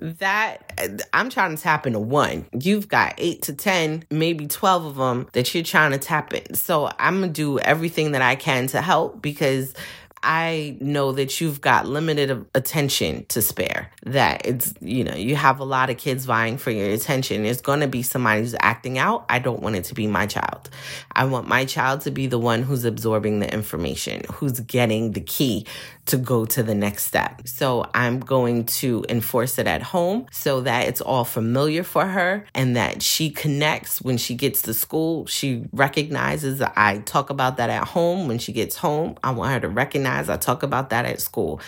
that 0.00 1.06
I'm 1.12 1.30
trying 1.30 1.56
to 1.56 1.62
tap 1.62 1.86
into 1.86 1.98
one. 1.98 2.46
You've 2.52 2.88
got 2.88 3.14
eight 3.18 3.42
to 3.42 3.52
10, 3.52 4.04
maybe 4.10 4.46
12 4.46 4.86
of 4.86 4.96
them 4.96 5.28
that 5.32 5.54
you're 5.54 5.64
trying 5.64 5.92
to 5.92 5.98
tap 5.98 6.32
in. 6.32 6.54
So 6.54 6.90
I'm 6.98 7.18
going 7.20 7.32
to 7.32 7.34
do 7.34 7.58
everything 7.58 8.12
that 8.12 8.22
I 8.22 8.36
can 8.36 8.66
to 8.68 8.80
help 8.80 9.20
because 9.20 9.74
I 10.22 10.76
know 10.80 11.12
that 11.12 11.40
you've 11.40 11.60
got 11.60 11.86
limited 11.86 12.46
attention 12.54 13.26
to 13.26 13.42
spare. 13.42 13.92
That 14.04 14.46
it's, 14.46 14.74
you 14.80 15.04
know, 15.04 15.14
you 15.14 15.36
have 15.36 15.60
a 15.60 15.64
lot 15.64 15.90
of 15.90 15.98
kids 15.98 16.24
vying 16.24 16.58
for 16.58 16.70
your 16.70 16.90
attention. 16.90 17.42
There's 17.42 17.60
going 17.60 17.80
to 17.80 17.88
be 17.88 18.02
somebody 18.02 18.40
who's 18.40 18.56
acting 18.60 18.98
out. 18.98 19.26
I 19.28 19.38
don't 19.38 19.62
want 19.62 19.76
it 19.76 19.84
to 19.84 19.94
be 19.94 20.06
my 20.06 20.26
child. 20.26 20.70
I 21.12 21.24
want 21.24 21.48
my 21.48 21.64
child 21.64 22.02
to 22.02 22.10
be 22.10 22.26
the 22.26 22.38
one 22.38 22.62
who's 22.62 22.84
absorbing 22.84 23.40
the 23.40 23.52
information, 23.52 24.22
who's 24.32 24.60
getting 24.60 25.12
the 25.12 25.20
key 25.20 25.66
to 26.06 26.16
go 26.16 26.46
to 26.46 26.62
the 26.62 26.74
next 26.74 27.04
step. 27.04 27.46
So 27.46 27.88
I'm 27.92 28.20
going 28.20 28.66
to 28.66 29.04
enforce 29.08 29.58
it 29.58 29.66
at 29.66 29.82
home 29.82 30.26
so 30.30 30.60
that 30.60 30.86
it's 30.88 31.00
all 31.00 31.24
familiar 31.24 31.82
for 31.82 32.06
her 32.06 32.46
and 32.54 32.76
that 32.76 33.02
she 33.02 33.30
connects 33.30 34.00
when 34.00 34.16
she 34.16 34.34
gets 34.34 34.62
to 34.62 34.74
school. 34.74 35.26
She 35.26 35.64
recognizes 35.72 36.60
that 36.60 36.72
I 36.76 36.98
talk 36.98 37.30
about 37.30 37.56
that 37.56 37.70
at 37.70 37.88
home. 37.88 38.28
When 38.28 38.38
she 38.38 38.52
gets 38.52 38.76
home, 38.76 39.16
I 39.22 39.32
want 39.32 39.52
her 39.52 39.60
to 39.60 39.68
recognize 39.68 40.05
I 40.06 40.36
talk 40.36 40.62
about 40.62 40.90
that 40.90 41.04
at 41.04 41.20
school. 41.20 41.60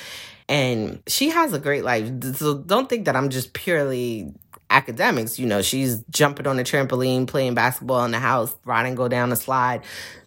And 0.48 1.03
she 1.07 1.29
has 1.29 1.53
a 1.53 1.59
great 1.59 1.85
life. 1.85 2.09
So 2.37 2.59
don't 2.59 2.88
think 2.88 3.05
that 3.05 3.14
I'm 3.14 3.29
just 3.29 3.53
purely 3.53 4.33
academics. 4.70 5.38
You 5.38 5.46
know, 5.46 5.62
she's 5.62 6.03
jumping 6.11 6.46
on 6.46 6.57
the 6.57 6.64
trampoline, 6.64 7.27
playing 7.27 7.55
basketball 7.55 8.05
in 8.05 8.11
the 8.11 8.18
house, 8.18 8.55
riding, 8.64 8.94
go 8.94 9.09
down 9.09 9.31
the 9.31 9.37
slide. 9.37 9.83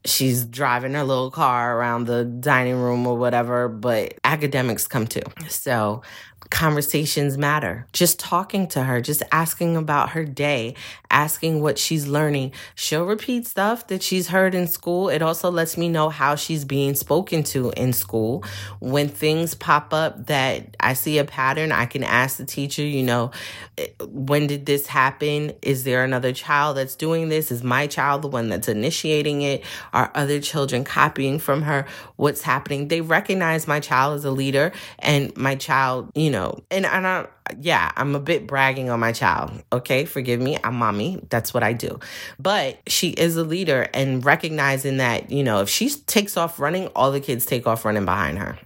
She's 0.05 0.45
driving 0.45 0.93
her 0.93 1.03
little 1.03 1.31
car 1.31 1.77
around 1.77 2.05
the 2.05 2.23
dining 2.23 2.75
room 2.75 3.05
or 3.05 3.17
whatever, 3.17 3.67
but 3.67 4.15
academics 4.23 4.87
come 4.87 5.07
too. 5.07 5.21
So 5.49 6.01
conversations 6.49 7.37
matter. 7.37 7.85
Just 7.93 8.19
talking 8.19 8.67
to 8.67 8.83
her, 8.83 8.99
just 9.01 9.21
asking 9.31 9.77
about 9.77 10.09
her 10.11 10.25
day, 10.25 10.75
asking 11.09 11.61
what 11.61 11.77
she's 11.77 12.07
learning. 12.07 12.51
She'll 12.75 13.05
repeat 13.05 13.45
stuff 13.45 13.87
that 13.87 14.01
she's 14.01 14.27
heard 14.29 14.55
in 14.55 14.67
school. 14.67 15.09
It 15.09 15.21
also 15.21 15.51
lets 15.51 15.77
me 15.77 15.87
know 15.87 16.09
how 16.09 16.35
she's 16.35 16.65
being 16.65 16.95
spoken 16.95 17.43
to 17.43 17.71
in 17.71 17.93
school. 17.93 18.43
When 18.79 19.07
things 19.07 19.53
pop 19.53 19.93
up 19.93 20.27
that 20.27 20.75
I 20.79 20.93
see 20.93 21.19
a 21.19 21.25
pattern, 21.25 21.71
I 21.71 21.85
can 21.85 22.03
ask 22.03 22.37
the 22.37 22.45
teacher, 22.45 22.83
you 22.83 23.03
know, 23.03 23.31
eh, 23.77 23.87
when 24.07 24.47
did 24.47 24.65
this 24.65 24.87
happen? 24.87 25.53
Is 25.61 25.83
there 25.83 26.03
another 26.03 26.33
child 26.33 26.77
that's 26.77 26.95
doing 26.95 27.29
this? 27.29 27.51
Is 27.51 27.63
my 27.63 27.87
child 27.87 28.23
the 28.23 28.27
one 28.27 28.49
that's 28.49 28.67
initiating 28.67 29.43
it? 29.43 29.63
Are 29.93 30.11
other 30.15 30.39
children 30.41 30.83
copying 30.83 31.37
from 31.39 31.61
her? 31.63 31.85
What's 32.15 32.41
happening? 32.41 32.87
They 32.87 33.01
recognize 33.01 33.67
my 33.67 33.79
child 33.79 34.15
as 34.15 34.25
a 34.25 34.31
leader 34.31 34.71
and 34.99 35.35
my 35.37 35.55
child, 35.55 36.11
you 36.15 36.29
know, 36.29 36.30
know, 36.31 36.63
and 36.71 36.85
and 36.85 37.05
I 37.05 37.27
yeah, 37.59 37.91
I'm 37.95 38.15
a 38.15 38.19
bit 38.19 38.47
bragging 38.47 38.89
on 38.89 38.99
my 38.99 39.11
child. 39.11 39.51
Okay, 39.71 40.05
forgive 40.05 40.39
me. 40.39 40.57
I'm 40.63 40.75
mommy. 40.75 41.21
That's 41.29 41.53
what 41.53 41.63
I 41.63 41.73
do. 41.73 41.99
But 42.39 42.79
she 42.87 43.09
is 43.09 43.35
a 43.37 43.43
leader 43.43 43.87
and 43.93 44.23
recognizing 44.23 44.97
that, 44.97 45.31
you 45.31 45.43
know, 45.43 45.61
if 45.61 45.69
she 45.69 45.89
takes 45.89 46.37
off 46.37 46.59
running, 46.59 46.87
all 46.95 47.11
the 47.11 47.19
kids 47.19 47.45
take 47.45 47.67
off 47.67 47.85
running 47.85 48.05
behind 48.05 48.39
her. 48.39 48.57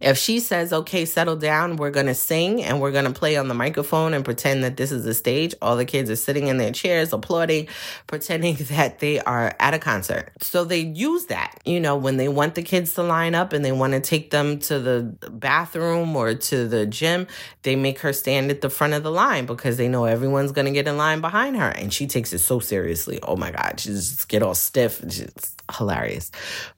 If 0.00 0.18
she 0.18 0.40
says, 0.40 0.72
okay, 0.72 1.04
settle 1.04 1.36
down, 1.36 1.76
we're 1.76 1.90
going 1.90 2.06
to 2.06 2.14
sing 2.14 2.62
and 2.62 2.80
we're 2.80 2.92
going 2.92 3.04
to 3.04 3.12
play 3.12 3.36
on 3.36 3.48
the 3.48 3.54
microphone 3.54 4.14
and 4.14 4.24
pretend 4.24 4.64
that 4.64 4.76
this 4.76 4.92
is 4.92 5.06
a 5.06 5.14
stage, 5.14 5.54
all 5.62 5.76
the 5.76 5.84
kids 5.84 6.10
are 6.10 6.16
sitting 6.16 6.46
in 6.48 6.58
their 6.58 6.72
chairs 6.72 7.12
applauding, 7.12 7.68
pretending 8.06 8.54
that 8.70 8.98
they 8.98 9.20
are 9.20 9.54
at 9.58 9.74
a 9.74 9.78
concert. 9.78 10.32
So 10.40 10.64
they 10.64 10.80
use 10.80 11.26
that, 11.26 11.60
you 11.64 11.80
know, 11.80 11.96
when 11.96 12.16
they 12.16 12.28
want 12.28 12.54
the 12.54 12.62
kids 12.62 12.94
to 12.94 13.02
line 13.02 13.34
up 13.34 13.52
and 13.52 13.64
they 13.64 13.72
want 13.72 13.92
to 13.92 14.00
take 14.00 14.30
them 14.30 14.58
to 14.60 14.78
the 14.78 15.02
bathroom 15.30 16.16
or 16.16 16.34
to 16.34 16.68
the 16.68 16.86
gym, 16.86 17.26
they 17.62 17.76
make 17.76 18.00
her 18.00 18.12
stand 18.12 18.50
at 18.50 18.60
the 18.60 18.70
front 18.70 18.94
of 18.94 19.02
the 19.02 19.10
line 19.10 19.46
because 19.46 19.76
they 19.76 19.88
know 19.88 20.04
everyone's 20.04 20.52
going 20.52 20.66
to 20.66 20.72
get 20.72 20.86
in 20.86 20.96
line 20.96 21.20
behind 21.20 21.56
her. 21.56 21.68
And 21.68 21.92
she 21.92 22.06
takes 22.06 22.32
it 22.32 22.38
so 22.38 22.60
seriously. 22.60 23.18
Oh 23.22 23.36
my 23.36 23.50
God, 23.50 23.80
she 23.80 23.90
just 23.90 24.28
get 24.28 24.42
all 24.42 24.54
stiff. 24.54 25.02
It's 25.02 25.54
hilarious. 25.76 26.30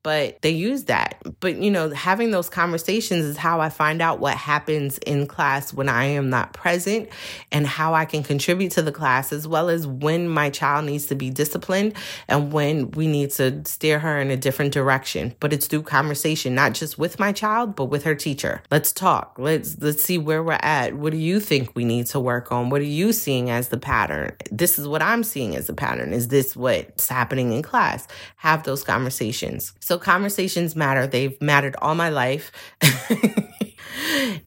But 0.02 0.40
they 0.42 0.50
use 0.50 0.84
that. 0.84 1.22
But, 1.40 1.56
you 1.56 1.70
know, 1.70 1.90
having 1.90 2.30
those 2.30 2.48
conversations 2.48 3.24
is 3.24 3.36
how 3.36 3.60
I 3.60 3.68
find 3.68 4.00
out 4.00 4.20
what 4.20 4.36
happens 4.36 4.98
in 4.98 5.26
class 5.26 5.72
when 5.72 5.88
I 5.88 6.04
am 6.04 6.30
not 6.30 6.52
present 6.52 7.08
and 7.52 7.66
how 7.66 7.94
I 7.94 8.04
can 8.04 8.22
contribute 8.22 8.72
to 8.72 8.82
the 8.82 8.92
class, 8.92 9.32
as 9.32 9.46
well 9.46 9.68
as 9.68 9.86
when 9.86 10.28
my 10.28 10.50
child 10.50 10.84
needs 10.84 11.06
to 11.06 11.14
be 11.14 11.30
disciplined 11.30 11.94
and 12.28 12.52
when 12.52 12.90
we 12.92 13.06
need 13.06 13.30
to 13.32 13.62
steer 13.64 13.98
her 13.98 14.18
in 14.18 14.30
a 14.30 14.36
different 14.36 14.72
direction. 14.72 15.34
But 15.40 15.52
it's 15.52 15.66
through 15.66 15.82
conversation, 15.82 16.54
not 16.54 16.74
just 16.74 16.98
with 16.98 17.18
my 17.18 17.32
child, 17.32 17.76
but 17.76 17.86
with 17.86 18.04
her 18.04 18.14
teacher. 18.14 18.62
Let's 18.70 18.92
talk. 18.92 19.36
Let's 19.38 19.76
let's 19.80 20.02
see 20.02 20.18
where 20.18 20.42
we're 20.42 20.58
at. 20.60 20.94
What 20.94 21.12
do 21.12 21.18
you 21.18 21.40
think 21.40 21.74
we 21.74 21.84
need 21.84 22.06
to 22.06 22.20
work 22.20 22.52
on? 22.52 22.70
What 22.70 22.80
are 22.80 22.84
you 22.84 23.12
seeing 23.12 23.50
as 23.50 23.68
the 23.68 23.78
pattern? 23.78 24.36
This 24.50 24.78
is 24.78 24.88
what 24.88 25.02
I'm 25.02 25.22
seeing 25.22 25.56
as 25.56 25.68
a 25.68 25.74
pattern. 25.74 26.12
Is 26.12 26.28
this 26.28 26.56
what's 26.56 27.08
happening 27.08 27.52
in 27.52 27.62
class? 27.62 28.06
Have 28.36 28.64
those 28.64 28.75
conversations. 28.82 29.72
So 29.80 29.98
conversations 29.98 30.76
matter. 30.76 31.06
They've 31.06 31.40
mattered 31.40 31.76
all 31.80 31.94
my 31.94 32.08
life. 32.08 32.52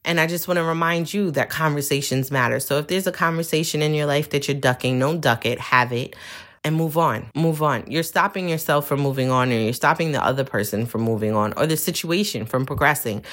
and 0.04 0.20
I 0.20 0.26
just 0.26 0.48
want 0.48 0.58
to 0.58 0.64
remind 0.64 1.12
you 1.12 1.30
that 1.32 1.50
conversations 1.50 2.30
matter. 2.30 2.60
So 2.60 2.78
if 2.78 2.88
there's 2.88 3.06
a 3.06 3.12
conversation 3.12 3.82
in 3.82 3.94
your 3.94 4.06
life 4.06 4.30
that 4.30 4.48
you're 4.48 4.58
ducking, 4.58 4.98
don't 4.98 5.20
duck 5.20 5.46
it, 5.46 5.58
have 5.58 5.92
it 5.92 6.14
and 6.62 6.76
move 6.76 6.98
on. 6.98 7.30
Move 7.34 7.62
on. 7.62 7.84
You're 7.86 8.02
stopping 8.02 8.48
yourself 8.48 8.86
from 8.86 9.00
moving 9.00 9.30
on, 9.30 9.50
or 9.50 9.56
you're 9.56 9.72
stopping 9.72 10.12
the 10.12 10.22
other 10.22 10.44
person 10.44 10.84
from 10.84 11.02
moving 11.02 11.34
on, 11.34 11.54
or 11.54 11.66
the 11.66 11.76
situation 11.76 12.44
from 12.44 12.66
progressing. 12.66 13.24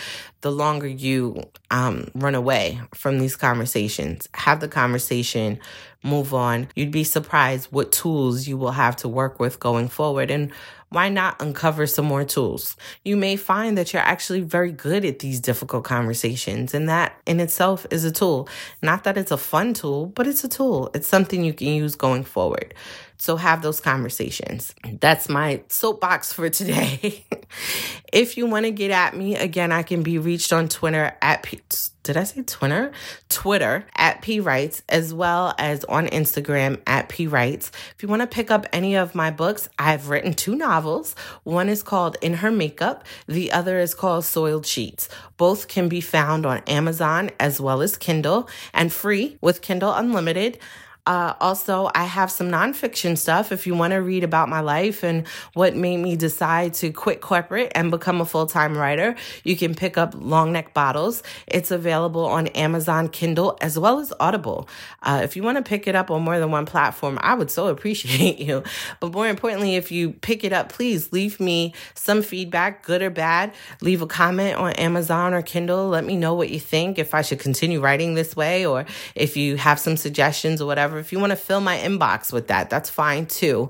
The 0.42 0.52
longer 0.52 0.88
you 0.88 1.44
um, 1.70 2.08
run 2.16 2.36
away 2.36 2.80
from 2.94 3.20
these 3.20 3.36
conversations, 3.36 4.30
have 4.34 4.62
the 4.62 4.70
conversation, 4.70 5.60
move 6.04 6.34
on. 6.34 6.70
You'd 6.76 6.92
be 6.92 7.04
surprised 7.04 7.68
what 7.72 7.92
tools 7.92 8.48
you 8.48 8.56
will 8.56 8.72
have 8.72 8.96
to 8.98 9.10
work 9.10 9.40
with 9.40 9.60
going 9.60 9.90
forward. 9.90 10.32
And 10.32 10.54
why 10.90 11.10
not 11.10 11.42
uncover 11.42 11.86
some 11.86 12.06
more 12.06 12.24
tools? 12.24 12.78
You 13.04 13.18
may 13.18 13.36
find 13.36 13.78
that 13.78 13.92
you're 13.92 14.02
actually 14.02 14.42
very 14.42 14.72
good 14.72 15.04
at 15.04 15.20
these 15.20 15.40
difficult 15.40 15.84
conversations, 15.84 16.74
and 16.74 16.88
that 16.88 17.20
in 17.26 17.40
itself 17.40 17.86
is 17.92 18.06
a 18.06 18.12
tool. 18.12 18.48
Not 18.82 19.04
that 19.04 19.18
it's 19.18 19.32
a 19.32 19.38
fun 19.38 19.74
tool, 19.74 20.08
but 20.08 20.28
it's 20.28 20.44
a 20.44 20.48
tool. 20.50 20.90
It's 20.94 21.08
something 21.08 21.44
you 21.44 21.54
can 21.54 21.68
use 21.68 21.96
going 21.96 22.24
forward. 22.24 22.74
So 23.18 23.36
have 23.36 23.62
those 23.62 23.80
conversations. 23.80 24.74
That's 25.00 25.28
my 25.28 25.64
soapbox 25.70 26.32
for 26.32 26.50
today. 26.50 27.26
if 28.14 28.38
you 28.38 28.46
want 28.46 28.66
to 28.66 28.72
get 28.72 28.92
at 28.92 29.16
me, 29.16 29.36
again, 29.36 29.72
I 29.72 29.84
can 29.84 30.04
be 30.04 30.18
reached 30.20 30.54
on 30.54 30.68
Twitter 30.70 31.16
at 31.22 31.44
P- 31.44 31.62
did 32.08 32.16
I 32.16 32.24
say 32.24 32.42
Twitter? 32.42 32.94
Twitter 33.28 33.86
at 33.98 34.22
P 34.22 34.40
Writes, 34.40 34.82
as 34.88 35.14
well 35.14 35.54
as 35.58 35.84
on 35.86 36.08
Instagram 36.08 36.80
at 36.88 37.10
P 37.10 37.28
Writes. 37.28 37.70
If 37.96 38.02
you 38.02 38.08
want 38.08 38.22
to 38.22 38.28
pick 38.28 38.50
up 38.50 38.66
any 38.72 38.96
of 38.96 39.14
my 39.14 39.30
books, 39.30 39.68
I've 39.78 40.08
written 40.08 40.34
two 40.34 40.56
novels. 40.56 41.16
One 41.44 41.68
is 41.68 41.84
called 41.84 42.16
In 42.22 42.36
Her 42.36 42.50
Makeup, 42.50 43.04
the 43.28 43.52
other 43.52 43.78
is 43.80 43.94
called 43.94 44.24
Soiled 44.24 44.66
Sheets. 44.66 45.10
Both 45.36 45.68
can 45.68 45.90
be 45.90 46.00
found 46.00 46.46
on 46.46 46.60
Amazon 46.60 47.30
as 47.42 47.60
well 47.60 47.82
as 47.82 47.98
Kindle 47.98 48.48
and 48.74 48.94
free 48.94 49.38
with 49.42 49.62
Kindle 49.62 49.94
Unlimited. 49.94 50.60
Uh, 51.08 51.34
also, 51.40 51.90
I 51.96 52.04
have 52.04 52.30
some 52.30 52.50
nonfiction 52.50 53.18
stuff 53.18 53.54
if 53.54 53.66
you 53.66 53.74
want 53.76 53.92
to 53.92 53.98
read 53.98 54.26
about 54.26 54.50
my 54.50 54.60
life 54.60 55.04
and 55.04 55.26
what 55.54 55.74
made 55.74 55.98
me 55.98 56.18
decide 56.18 56.74
to 56.76 56.92
quit 56.92 57.22
corporate 57.22 57.72
and 57.76 57.90
become 57.90 58.20
a 58.20 58.26
full 58.26 58.46
time 58.46 58.78
writer. 58.78 59.16
You 59.46 59.56
can 59.56 59.74
pick 59.74 59.98
up 59.98 60.14
Long 60.18 60.52
Neck 60.52 60.74
Bottles. 60.74 61.24
It's 61.48 61.72
available 61.72 62.26
on 62.26 62.48
Amazon 62.48 63.08
Kindle 63.08 63.58
as 63.62 63.80
well 63.80 64.00
as 64.00 64.12
Audible. 64.20 64.68
Uh, 65.02 65.22
if 65.24 65.38
you 65.38 65.44
want 65.44 65.56
to 65.58 65.64
pick 65.64 65.88
it 65.88 65.96
up 65.96 66.12
on 66.12 66.24
more 66.24 66.40
than 66.40 66.52
one 66.52 66.66
platform, 66.66 67.18
I 67.22 67.36
would 67.36 67.50
so 67.50 67.68
appreciate 67.78 68.40
you. 68.40 68.64
But 69.00 69.14
more 69.14 69.30
importantly, 69.30 69.78
if 69.78 69.94
you 69.94 70.12
pick 70.12 70.44
it 70.44 70.52
up, 70.52 70.68
please 70.68 71.14
leave 71.14 71.40
me 71.40 71.74
some 71.94 72.22
feedback, 72.22 72.84
good 72.86 73.02
or 73.02 73.10
bad. 73.10 73.54
Leave 73.80 74.02
a 74.02 74.08
comment 74.08 74.58
on 74.58 74.74
Amazon 74.74 75.34
or 75.34 75.42
Kindle. 75.42 75.88
Let 75.88 76.04
me 76.04 76.18
know 76.18 76.34
what 76.34 76.50
you 76.50 76.60
think, 76.60 77.00
if 77.00 77.14
I 77.14 77.22
should 77.22 77.40
continue 77.40 77.80
writing 77.80 78.14
this 78.16 78.36
way 78.36 78.66
or 78.66 78.86
if 79.16 79.38
you 79.38 79.56
have 79.56 79.80
some 79.80 79.96
suggestions 79.96 80.62
or 80.62 80.66
whatever. 80.66 80.97
If 81.00 81.12
you 81.12 81.20
want 81.20 81.32
to 81.32 81.36
fill 81.38 81.62
my 81.62 81.78
inbox 81.78 82.32
with 82.32 82.48
that, 82.48 82.70
that's 82.70 82.90
fine 82.90 83.26
too. 83.26 83.70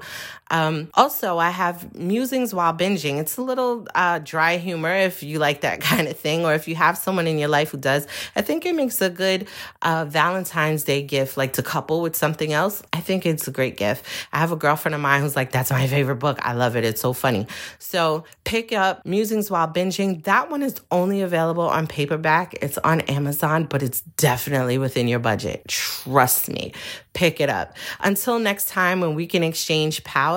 Um, 0.50 0.90
also, 0.94 1.38
I 1.38 1.50
have 1.50 1.96
musings 1.96 2.54
while 2.54 2.74
binging. 2.74 3.20
It's 3.20 3.38
a 3.38 3.42
little 3.42 3.88
uh, 3.94 4.20
dry 4.20 4.58
humor 4.58 4.94
if 4.94 5.24
you 5.24 5.40
like 5.40 5.62
that 5.62 5.82
kind 5.92 6.08
of 6.08 6.18
thing, 6.18 6.46
or 6.46 6.54
if 6.54 6.68
you 6.68 6.76
have 6.76 6.98
someone 6.98 7.28
in 7.28 7.38
your 7.38 7.50
life 7.50 7.72
who 7.72 7.78
does. 7.78 8.08
I 8.36 8.42
think 8.42 8.66
it 8.66 8.76
makes 8.76 9.02
a 9.02 9.10
good 9.10 9.48
uh, 9.82 10.06
Valentine's 10.06 10.84
Day 10.84 11.02
gift, 11.02 11.38
like 11.38 11.54
to 11.54 11.64
couple 11.64 12.02
with 12.02 12.16
something 12.16 12.54
else. 12.54 12.84
I 12.94 13.00
think 13.00 13.26
it's 13.26 13.48
a 13.48 13.52
great 13.52 13.78
gift. 13.78 14.06
I 14.32 14.40
have 14.40 14.52
a 14.52 14.56
girlfriend 14.56 14.96
of 14.96 15.02
mine 15.02 15.22
who's 15.22 15.36
like, 15.36 15.52
"That's 15.52 15.72
my 15.72 15.88
favorite 15.88 16.18
book. 16.18 16.40
I 16.42 16.54
love 16.54 16.76
it. 16.76 16.84
It's 16.84 17.02
so 17.02 17.14
funny." 17.14 17.48
So 17.80 18.24
pick 18.44 18.72
up 18.72 19.06
musings 19.06 19.52
while 19.52 19.68
binging. 19.68 20.24
That 20.24 20.50
one 20.50 20.64
is 20.64 20.80
only 20.92 21.22
available 21.22 21.68
on 21.68 21.88
paperback. 21.88 22.56
It's 22.62 22.78
on 22.80 23.02
Amazon, 23.02 23.66
but 23.66 23.84
it's 23.84 24.02
definitely 24.02 24.78
within 24.78 25.08
your 25.08 25.20
budget. 25.20 25.68
Trust 25.68 26.50
me. 26.50 26.74
Pick 27.14 27.42
it 27.42 27.50
up. 27.50 27.76
Until 28.00 28.38
next 28.38 28.70
time, 28.70 29.02
when 29.02 29.16
we 29.16 29.26
can 29.26 29.44
exchange 29.44 30.04
power. 30.04 30.37